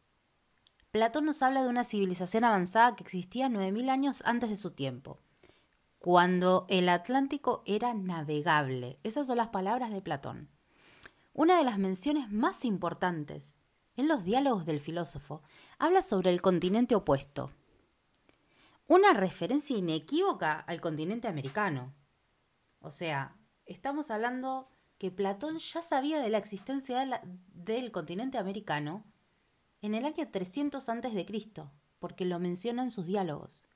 Platón 0.91 1.25
nos 1.25 1.43
habla 1.43 1.63
de 1.63 1.69
una 1.69 1.83
civilización 1.83 2.45
avanzada 2.45 2.95
que 2.95 3.03
existía 3.03 3.49
9.000 3.49 3.91
años 3.91 4.23
antes 4.25 4.49
de 4.49 4.57
su 4.57 4.71
tiempo, 4.71 5.19
cuando 5.99 6.67
el 6.69 6.89
Atlántico 6.89 7.63
era 7.67 7.95
navegable. 7.95 8.99
Esas 9.03 9.27
son 9.27 9.39
las 9.39 9.49
palabras 9.49 9.91
de 9.91 10.03
Platón. 10.03 10.49
Una 11.33 11.59
de 11.59 11.65
las 11.65 11.79
menciones 11.79 12.31
más 12.31 12.65
importantes 12.65 13.57
en 13.97 14.07
los 14.07 14.25
diálogos 14.25 14.67
del 14.67 14.79
filósofo 14.79 15.43
habla 15.79 16.03
sobre 16.03 16.31
el 16.31 16.41
continente 16.41 16.95
opuesto. 16.95 17.51
Una 18.87 19.15
referencia 19.15 19.77
inequívoca 19.77 20.61
al 20.61 20.81
continente 20.81 21.27
americano. 21.27 21.93
O 22.79 22.91
sea, 22.91 23.37
estamos 23.67 24.11
hablando 24.11 24.69
que 25.05 25.11
Platón 25.11 25.59
ya 25.59 25.83
sabía 25.83 26.19
de 26.19 26.31
la 26.31 26.39
existencia 26.39 27.21
del 27.53 27.93
continente 27.93 28.39
americano 28.39 29.05
en 29.83 29.95
el 29.95 30.07
año 30.07 30.27
300 30.27 30.89
a.C., 30.89 31.27
porque 31.99 32.25
lo 32.25 32.39
menciona 32.39 32.85
en 32.85 32.91
sus 32.91 33.05
diálogos. 33.05 33.67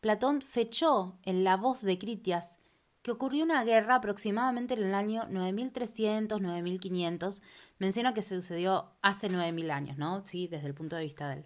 Platón 0.00 0.42
fechó 0.42 1.18
en 1.24 1.42
la 1.42 1.56
voz 1.56 1.82
de 1.82 1.98
Critias 1.98 2.58
que 3.02 3.10
ocurrió 3.10 3.42
una 3.42 3.64
guerra 3.64 3.96
aproximadamente 3.96 4.74
en 4.74 4.84
el 4.84 4.94
año 4.94 5.24
9300-9500. 5.24 7.42
Menciona 7.80 8.14
que 8.14 8.22
sucedió 8.22 8.92
hace 9.02 9.28
9000 9.28 9.70
años, 9.72 9.98
¿no? 9.98 10.24
Sí, 10.24 10.46
desde 10.46 10.68
el 10.68 10.74
punto 10.74 10.94
de 10.94 11.02
vista 11.02 11.28
de 11.28 11.38
él. 11.38 11.44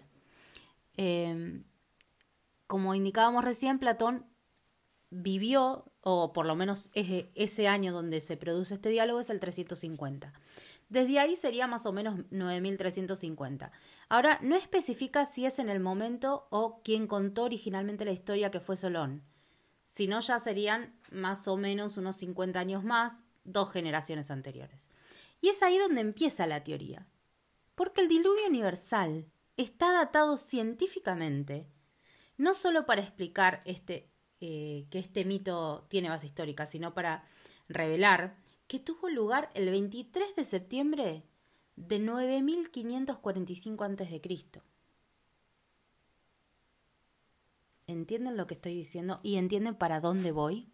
Em, 0.99 1.65
como 2.67 2.95
indicábamos 2.95 3.47
recién, 3.47 3.79
Platón 3.79 4.27
vivió 5.09 5.90
o 6.03 6.33
por 6.33 6.47
lo 6.47 6.57
menos 6.57 6.91
ese 6.95 7.69
año 7.69 7.93
donde 7.93 8.21
se 8.21 8.37
produce 8.37 8.75
este 8.75 8.89
diálogo 8.89 9.21
es 9.21 9.31
el 9.31 9.41
350. 9.41 10.33
Desde 10.89 11.21
ahí 11.21 11.37
sería 11.37 11.67
más 11.69 11.87
o 11.87 11.93
menos 11.93 12.17
9350. 12.31 13.71
Ahora, 14.09 14.41
no 14.43 14.57
especifica 14.57 15.25
si 15.25 15.47
es 15.47 15.61
en 15.61 15.69
el 15.69 15.79
momento 15.79 16.49
o 16.51 16.83
quien 16.83 17.07
contó 17.07 17.45
originalmente 17.45 18.05
la 18.05 18.11
historia 18.11 18.51
que 18.51 18.59
fue 18.59 18.77
Solón, 18.77 19.23
sino 19.85 20.21
ya 20.21 20.41
serían 20.41 20.99
más 21.11 21.47
o 21.47 21.57
menos 21.57 21.97
unos 21.97 22.17
50 22.17 22.59
años 22.59 22.83
más, 22.83 23.23
dos 23.45 23.71
generaciones 23.73 24.33
anteriores. 24.33 24.89
Y 25.41 25.49
es 25.49 25.63
ahí 25.63 25.79
donde 25.79 26.01
empieza 26.01 26.47
la 26.47 26.65
teoría. 26.65 27.07
Porque 27.77 28.01
el 28.01 28.09
diluvio 28.09 28.47
universal 28.49 29.31
está 29.57 29.93
datado 29.93 30.39
científicamente, 30.39 31.69
no 32.37 32.55
solo 32.55 32.85
para 32.85 33.03
explicar 33.03 33.63
este, 33.65 34.10
eh, 34.41 34.87
que 34.91 34.99
este 34.99 35.25
mito 35.25 35.87
tiene 35.89 36.09
base 36.09 36.27
histórica, 36.27 36.67
sino 36.67 36.95
para 36.95 37.25
revelar 37.69 38.37
que 38.67 38.79
tuvo 38.79 39.09
lugar 39.09 39.51
el 39.55 39.69
23 39.71 40.37
de 40.37 40.45
septiembre 40.45 41.25
de 41.77 41.99
9545 41.99 43.85
a.C. 43.85 44.21
¿Entienden 47.87 48.37
lo 48.37 48.47
que 48.47 48.55
estoy 48.55 48.75
diciendo 48.75 49.21
y 49.23 49.37
entienden 49.37 49.75
para 49.75 50.01
dónde 50.01 50.33
voy? 50.33 50.69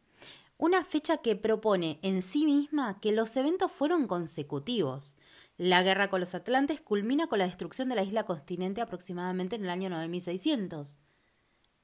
Una 0.58 0.84
fecha 0.84 1.18
que 1.18 1.36
propone 1.36 1.98
en 2.02 2.22
sí 2.22 2.44
misma 2.44 3.00
que 3.00 3.12
los 3.12 3.36
eventos 3.36 3.72
fueron 3.72 4.06
consecutivos. 4.06 5.16
La 5.58 5.82
guerra 5.82 6.10
con 6.10 6.20
los 6.20 6.34
atlantes 6.34 6.80
culmina 6.80 7.26
con 7.26 7.38
la 7.38 7.46
destrucción 7.46 7.88
de 7.88 7.94
la 7.94 8.02
isla 8.02 8.24
continente 8.24 8.80
aproximadamente 8.80 9.56
en 9.56 9.64
el 9.64 9.70
año 9.70 9.90
9600. 9.90 10.98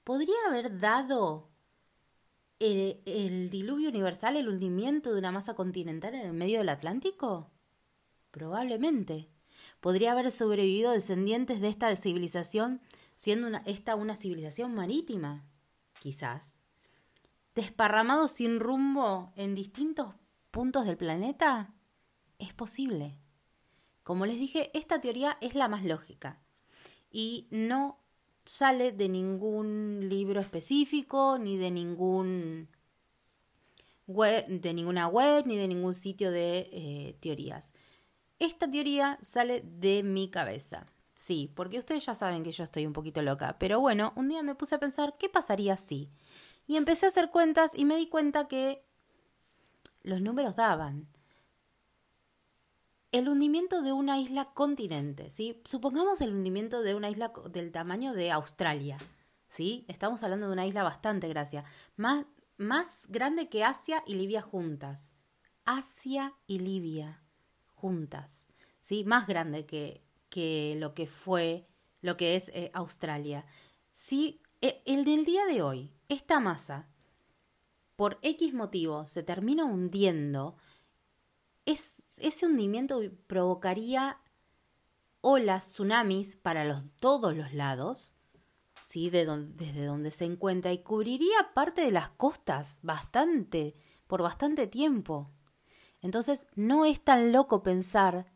¿Podría 0.05 0.37
haber 0.49 0.79
dado 0.81 1.52
el, 2.63 3.51
diluvio 3.51 3.89
universal 3.89 4.37
el 4.37 4.49
hundimiento 4.49 5.13
de 5.13 5.19
una 5.19 5.33
masa 5.33 5.55
continental 5.55 6.15
en 6.15 6.27
el 6.27 6.33
medio 6.33 6.59
del 6.59 6.69
Atlántico? 6.69 7.51
Probablemente. 8.31 9.29
¿Podría 9.81 10.13
haber 10.13 10.31
sobrevivido 10.31 10.93
descendientes 10.93 11.61
de 11.61 11.69
esta 11.69 11.95
civilización 11.97 12.81
siendo 13.17 13.49
esta 13.67 13.97
una 13.97 14.17
civilización 14.17 14.75
marítima? 14.75 15.45
Quizás. 16.01 16.55
¿Desparramados 17.55 18.31
sin 18.31 18.61
rumbo 18.61 19.33
en 19.37 19.55
distintos 19.55 20.15
puntos 20.51 20.85
del 20.85 20.97
planeta? 20.97 21.75
Es 22.39 22.55
posible. 22.55 23.19
Como 24.05 24.25
les 24.27 24.39
dije, 24.39 24.71
esta 24.77 25.01
teoría 25.01 25.37
es 25.41 25.55
la 25.55 25.69
más 25.69 25.85
lógica 25.85 26.41
y 27.11 27.47
no 27.51 28.02
sale 28.45 28.93
de 28.93 29.09
ningún 29.09 30.09
libro 30.09 30.41
específico, 30.41 31.39
ni 31.39 31.57
de 31.57 31.71
ningún 31.71 32.69
web, 34.07 34.47
de 34.49 34.75
ninguna 34.75 35.09
web, 35.09 35.47
ni 35.47 35.57
de 35.57 35.69
ningún 35.69 35.95
sitio 35.95 36.31
de 36.31 36.69
eh, 36.73 37.17
teorías. 37.21 37.73
Esta 38.39 38.71
teoría 38.71 39.19
sale 39.23 39.63
de 39.65 40.03
mi 40.03 40.29
cabeza. 40.29 40.85
Sí, 41.15 41.53
porque 41.55 41.79
ustedes 41.79 42.05
ya 42.05 42.15
saben 42.15 42.43
que 42.43 42.51
yo 42.51 42.65
estoy 42.65 42.87
un 42.87 42.93
poquito 42.93 43.23
loca. 43.23 43.57
Pero 43.59 43.79
bueno, 43.79 44.13
un 44.17 44.29
día 44.29 44.43
me 44.43 44.57
puse 44.57 44.75
a 44.75 44.81
pensar 44.81 45.15
qué 45.19 45.29
pasaría 45.29 45.77
si. 45.77 46.11
Y 46.67 46.77
empecé 46.77 47.07
a 47.07 47.11
hacer 47.11 47.31
cuentas 47.31 47.73
y 47.77 47.85
me 47.85 47.97
di 47.97 48.09
cuenta 48.09 48.49
que 48.49 48.85
los 50.03 50.21
números 50.21 50.57
daban 50.57 51.07
el 53.13 53.29
hundimiento 53.29 53.83
de 53.83 53.93
una 53.93 54.19
isla 54.19 54.47
continente, 54.55 55.31
¿sí? 55.31 55.61
Supongamos 55.67 56.23
el 56.23 56.33
hundimiento 56.33 56.83
de 56.83 56.95
una 56.95 57.11
isla 57.11 57.33
del 57.51 57.71
tamaño 57.71 58.15
de 58.15 58.33
Australia, 58.33 58.97
¿sí? 59.49 59.85
Estamos 59.87 60.23
hablando 60.23 60.47
de 60.47 60.55
una 60.55 60.67
isla 60.67 60.83
bastante 60.83 61.29
gracia, 61.29 61.65
más, 61.97 62.25
más 62.57 63.07
grande 63.09 63.51
que 63.51 63.65
Asia 63.65 64.03
y 64.07 64.15
Libia 64.15 64.41
juntas. 64.41 65.13
Asia 65.67 66.35
y 66.47 66.59
Libia 66.61 67.23
juntas, 67.75 68.47
¿sí? 68.81 69.05
Más 69.05 69.27
grande 69.27 69.67
que, 69.67 70.03
que 70.31 70.75
lo 70.79 70.95
que 70.95 71.07
fue, 71.07 71.69
lo 72.01 72.17
que 72.17 72.35
es 72.35 72.49
eh, 72.49 72.71
Australia. 72.73 73.45
Si 73.93 74.41
e, 74.63 74.83
el 74.87 75.05
del 75.05 75.27
día 75.27 75.45
de 75.45 75.61
hoy, 75.61 75.93
esta 76.09 76.41
masa, 76.41 76.89
por 77.95 78.19
X 78.23 78.55
motivo, 78.55 79.07
se 79.07 79.23
termina 79.23 79.67
hundiendo, 79.67 80.57
es 81.67 82.02
ese 82.23 82.47
hundimiento 82.47 83.01
provocaría 83.27 84.19
olas, 85.21 85.67
tsunamis 85.67 86.37
para 86.37 86.83
todos 87.01 87.37
los 87.37 87.53
lados, 87.53 88.15
¿sí? 88.81 89.11
De 89.11 89.27
desde 89.27 89.85
donde 89.85 90.11
se 90.11 90.25
encuentra, 90.25 90.73
y 90.73 90.83
cubriría 90.83 91.53
parte 91.55 91.83
de 91.83 91.93
las 91.93 92.11
costas 92.11 92.79
bastante, 92.83 93.77
por 94.07 94.23
bastante 94.23 94.67
tiempo. 94.67 95.31
Entonces, 96.01 96.47
no 96.55 96.85
es 96.85 97.03
tan 97.03 97.33
loco 97.33 97.63
pensar 97.63 98.27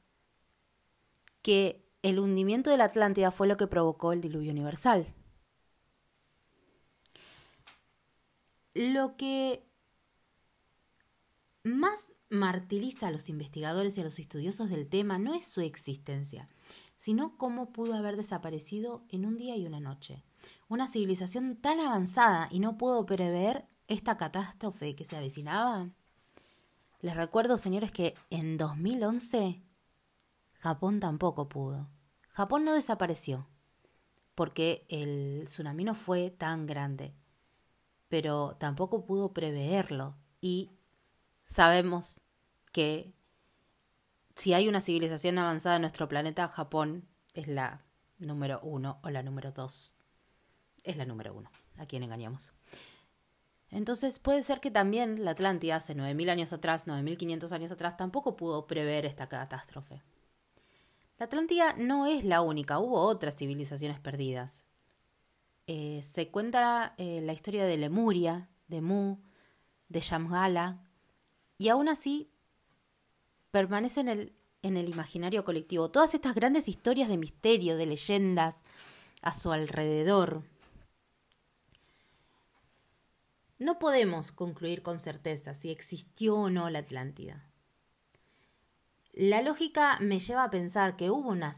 que 1.42 1.84
el 2.02 2.18
hundimiento 2.18 2.70
de 2.70 2.76
la 2.76 2.84
Atlántida 2.84 3.30
fue 3.30 3.48
lo 3.48 3.56
que 3.56 3.66
provocó 3.66 4.12
el 4.12 4.20
diluvio 4.20 4.52
universal. 4.52 5.12
Lo 8.74 9.16
que 9.16 9.66
más 11.64 12.15
martiriza 12.28 13.08
a 13.08 13.10
los 13.10 13.28
investigadores 13.28 13.96
y 13.96 14.00
a 14.00 14.04
los 14.04 14.18
estudiosos 14.18 14.70
del 14.70 14.88
tema 14.88 15.18
no 15.18 15.34
es 15.34 15.46
su 15.46 15.60
existencia, 15.60 16.48
sino 16.96 17.36
cómo 17.36 17.72
pudo 17.72 17.94
haber 17.94 18.16
desaparecido 18.16 19.04
en 19.08 19.26
un 19.26 19.36
día 19.36 19.56
y 19.56 19.66
una 19.66 19.80
noche. 19.80 20.24
Una 20.68 20.88
civilización 20.88 21.56
tan 21.56 21.80
avanzada 21.80 22.48
y 22.50 22.60
no 22.60 22.78
pudo 22.78 23.06
prever 23.06 23.66
esta 23.88 24.16
catástrofe 24.16 24.94
que 24.94 25.04
se 25.04 25.16
avecinaba. 25.16 25.90
Les 27.00 27.16
recuerdo, 27.16 27.58
señores, 27.58 27.92
que 27.92 28.14
en 28.30 28.56
2011 28.56 29.62
Japón 30.58 31.00
tampoco 31.00 31.48
pudo. 31.48 31.88
Japón 32.30 32.64
no 32.64 32.74
desapareció, 32.74 33.46
porque 34.34 34.86
el 34.88 35.44
tsunami 35.46 35.84
no 35.84 35.94
fue 35.94 36.30
tan 36.30 36.66
grande, 36.66 37.14
pero 38.08 38.56
tampoco 38.58 39.04
pudo 39.04 39.32
preverlo 39.32 40.16
y 40.40 40.75
sabemos 41.46 42.20
que 42.72 43.12
si 44.34 44.52
hay 44.52 44.68
una 44.68 44.80
civilización 44.80 45.38
avanzada 45.38 45.76
en 45.76 45.82
nuestro 45.82 46.08
planeta, 46.08 46.48
Japón 46.48 47.08
es 47.34 47.48
la 47.48 47.82
número 48.18 48.60
uno 48.62 49.00
o 49.02 49.10
la 49.10 49.22
número 49.22 49.52
dos. 49.52 49.92
Es 50.84 50.96
la 50.96 51.06
número 51.06 51.34
uno. 51.34 51.50
¿A 51.78 51.86
quién 51.86 52.02
engañamos? 52.02 52.52
Entonces 53.70 54.18
puede 54.18 54.42
ser 54.42 54.60
que 54.60 54.70
también 54.70 55.24
la 55.24 55.32
Atlántida 55.32 55.76
hace 55.76 55.96
9.000 55.96 56.30
años 56.30 56.52
atrás, 56.52 56.86
9.500 56.86 57.52
años 57.52 57.72
atrás, 57.72 57.96
tampoco 57.96 58.36
pudo 58.36 58.66
prever 58.66 59.04
esta 59.04 59.28
catástrofe. 59.28 60.02
La 61.18 61.26
Atlántida 61.26 61.74
no 61.76 62.06
es 62.06 62.24
la 62.24 62.42
única, 62.42 62.78
hubo 62.78 63.00
otras 63.00 63.36
civilizaciones 63.36 63.98
perdidas. 63.98 64.62
Eh, 65.66 66.00
se 66.04 66.30
cuenta 66.30 66.94
eh, 66.96 67.20
la 67.22 67.32
historia 67.32 67.64
de 67.64 67.76
Lemuria, 67.76 68.48
de 68.68 68.82
Mu, 68.82 69.18
de 69.88 70.00
Shamgala, 70.00 70.80
y 71.58 71.68
aún 71.68 71.88
así 71.88 72.30
permanece 73.50 74.00
en 74.00 74.08
el, 74.76 74.88
imaginario 74.88 75.44
colectivo. 75.44 75.90
Todas 75.90 76.14
estas 76.14 76.34
grandes 76.34 76.68
historias 76.68 77.08
de 77.08 77.16
misterio, 77.16 77.76
de 77.76 77.86
leyendas 77.86 78.64
a 79.22 79.32
su 79.32 79.52
alrededor. 79.52 80.42
No 83.58 83.78
podemos 83.78 84.32
concluir 84.32 84.82
con 84.82 85.00
certeza 85.00 85.54
si 85.54 85.70
existió 85.70 86.36
o 86.36 86.50
no 86.50 86.68
la 86.68 86.80
Atlántida. 86.80 87.48
La 89.16 89.40
lógica 89.40 89.96
me 90.02 90.18
lleva 90.18 90.44
a 90.44 90.50
pensar 90.50 90.96
que 90.96 91.10
hubo 91.10 91.30
una, 91.30 91.54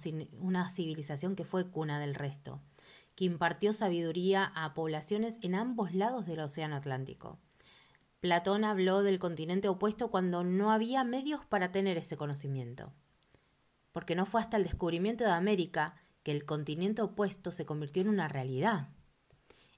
civilización 0.71 1.35
que 1.35 1.45
fue 1.45 1.69
cuna 1.69 1.99
del 1.99 2.15
resto, 2.15 2.61
que 3.17 3.25
impartió 3.25 3.73
sabiduría 3.73 4.45
a 4.55 4.75
poblaciones 4.75 5.41
en 5.43 5.57
ambos 5.57 5.93
lados 5.93 6.25
del 6.25 6.39
Océano 6.39 6.77
Atlántico. 6.77 7.41
Platón 8.21 8.65
habló 8.65 9.03
del 9.03 9.21
continente 9.21 9.69
opuesto 9.69 10.11
cuando 10.11 10.43
no 10.43 10.73
había 10.73 11.05
medios 11.05 11.45
para 11.47 11.71
tener 11.71 11.97
ese 11.99 12.17
conocimiento. 12.17 12.93
Porque 13.93 14.17
no 14.17 14.27
fue 14.27 14.41
hasta 14.41 14.57
el 14.57 14.65
descubrimiento 14.65 15.25
de 15.25 15.31
América 15.31 15.95
que 16.25 16.33
el 16.33 16.45
continente 16.45 17.01
opuesto 17.01 17.53
se 17.53 17.65
convirtió 17.65 18.03
en 18.03 18.09
una 18.09 18.27
realidad. 18.27 18.89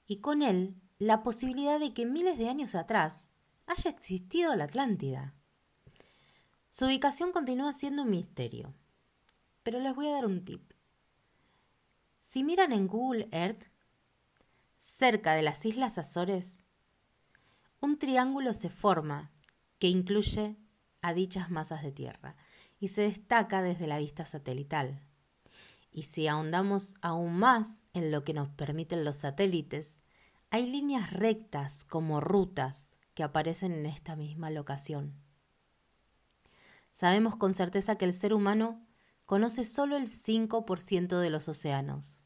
Y 0.07 0.17
con 0.17 0.41
él 0.41 0.75
la 0.97 1.21
posibilidad 1.21 1.79
de 1.79 1.93
que 1.93 2.05
miles 2.05 2.37
de 2.39 2.49
años 2.49 2.73
atrás 2.73 3.27
haya 3.67 3.91
existido 3.91 4.55
la 4.55 4.63
Atlántida. 4.63 5.35
Su 6.71 6.85
ubicación 6.85 7.31
continúa 7.31 7.73
siendo 7.73 8.03
un 8.03 8.09
misterio. 8.09 8.73
Pero 9.61 9.79
les 9.79 9.93
voy 9.93 10.07
a 10.07 10.13
dar 10.13 10.25
un 10.25 10.43
tip. 10.43 10.73
Si 12.19 12.43
miran 12.43 12.71
en 12.71 12.87
Google 12.87 13.27
Earth, 13.31 13.65
cerca 14.79 15.33
de 15.33 15.43
las 15.43 15.63
Islas 15.65 15.97
Azores 15.97 16.60
un 17.81 17.97
triángulo 17.97 18.53
se 18.53 18.69
forma 18.69 19.31
que 19.79 19.89
incluye 19.89 20.55
a 21.01 21.13
dichas 21.13 21.49
masas 21.49 21.81
de 21.81 21.91
tierra 21.91 22.35
y 22.79 22.89
se 22.89 23.01
destaca 23.01 23.61
desde 23.61 23.87
la 23.87 23.97
vista 23.97 24.23
satelital. 24.25 25.01
Y 25.91 26.03
si 26.03 26.27
ahondamos 26.27 26.95
aún 27.01 27.37
más 27.37 27.83
en 27.93 28.11
lo 28.11 28.23
que 28.23 28.33
nos 28.33 28.49
permiten 28.49 29.03
los 29.03 29.17
satélites, 29.17 29.99
hay 30.51 30.69
líneas 30.69 31.11
rectas 31.11 31.83
como 31.83 32.21
rutas 32.21 32.95
que 33.13 33.23
aparecen 33.23 33.73
en 33.73 33.87
esta 33.87 34.15
misma 34.15 34.51
locación. 34.51 35.15
Sabemos 36.93 37.35
con 37.35 37.53
certeza 37.53 37.95
que 37.97 38.05
el 38.05 38.13
ser 38.13 38.33
humano 38.33 38.85
conoce 39.25 39.65
solo 39.65 39.97
el 39.97 40.07
5% 40.07 41.19
de 41.19 41.29
los 41.29 41.49
océanos. 41.49 42.21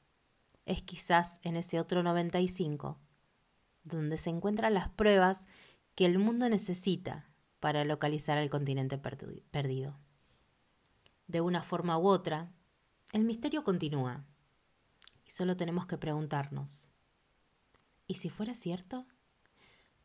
Es 0.66 0.82
quizás 0.82 1.40
en 1.44 1.56
ese 1.56 1.80
otro 1.80 2.04
95% 2.04 2.98
donde 3.86 4.18
se 4.18 4.30
encuentran 4.30 4.74
las 4.74 4.90
pruebas 4.90 5.46
que 5.96 6.06
el 6.06 6.20
mundo 6.20 6.50
necesita 6.50 7.30
para 7.60 7.86
localizar 7.86 8.38
al 8.38 8.50
continente 8.50 8.98
perdido. 8.98 9.98
De 11.28 11.42
una 11.42 11.64
forma 11.64 11.98
u 11.98 12.08
otra, 12.08 12.52
el 13.14 13.24
misterio 13.24 13.64
continúa 13.64 14.26
y 15.26 15.32
solo 15.32 15.56
tenemos 15.56 15.88
que 15.88 15.98
preguntarnos, 15.98 16.92
¿y 18.08 18.16
si 18.16 18.30
fuera 18.30 18.54
cierto? 18.54 19.08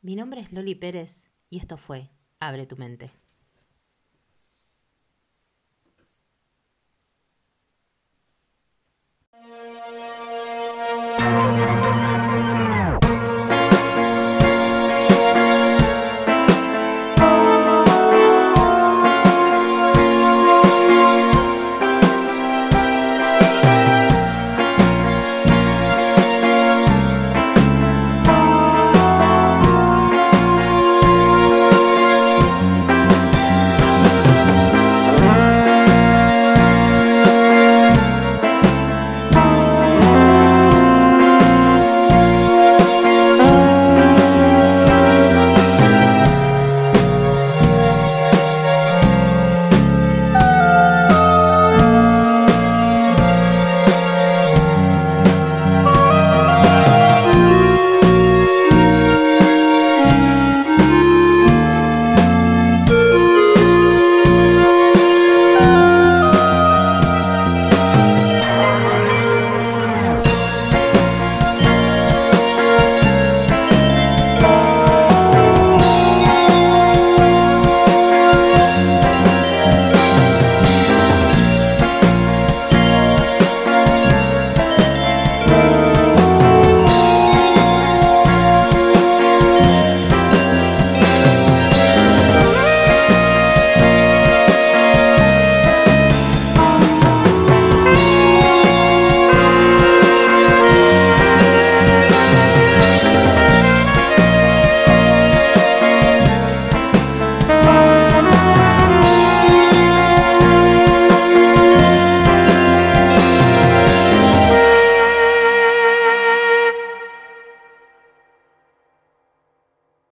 Mi 0.00 0.14
nombre 0.14 0.40
es 0.40 0.52
Loli 0.52 0.74
Pérez 0.74 1.24
y 1.50 1.58
esto 1.58 1.76
fue 1.76 2.10
Abre 2.38 2.64
tu 2.64 2.76
mente. 2.78 3.19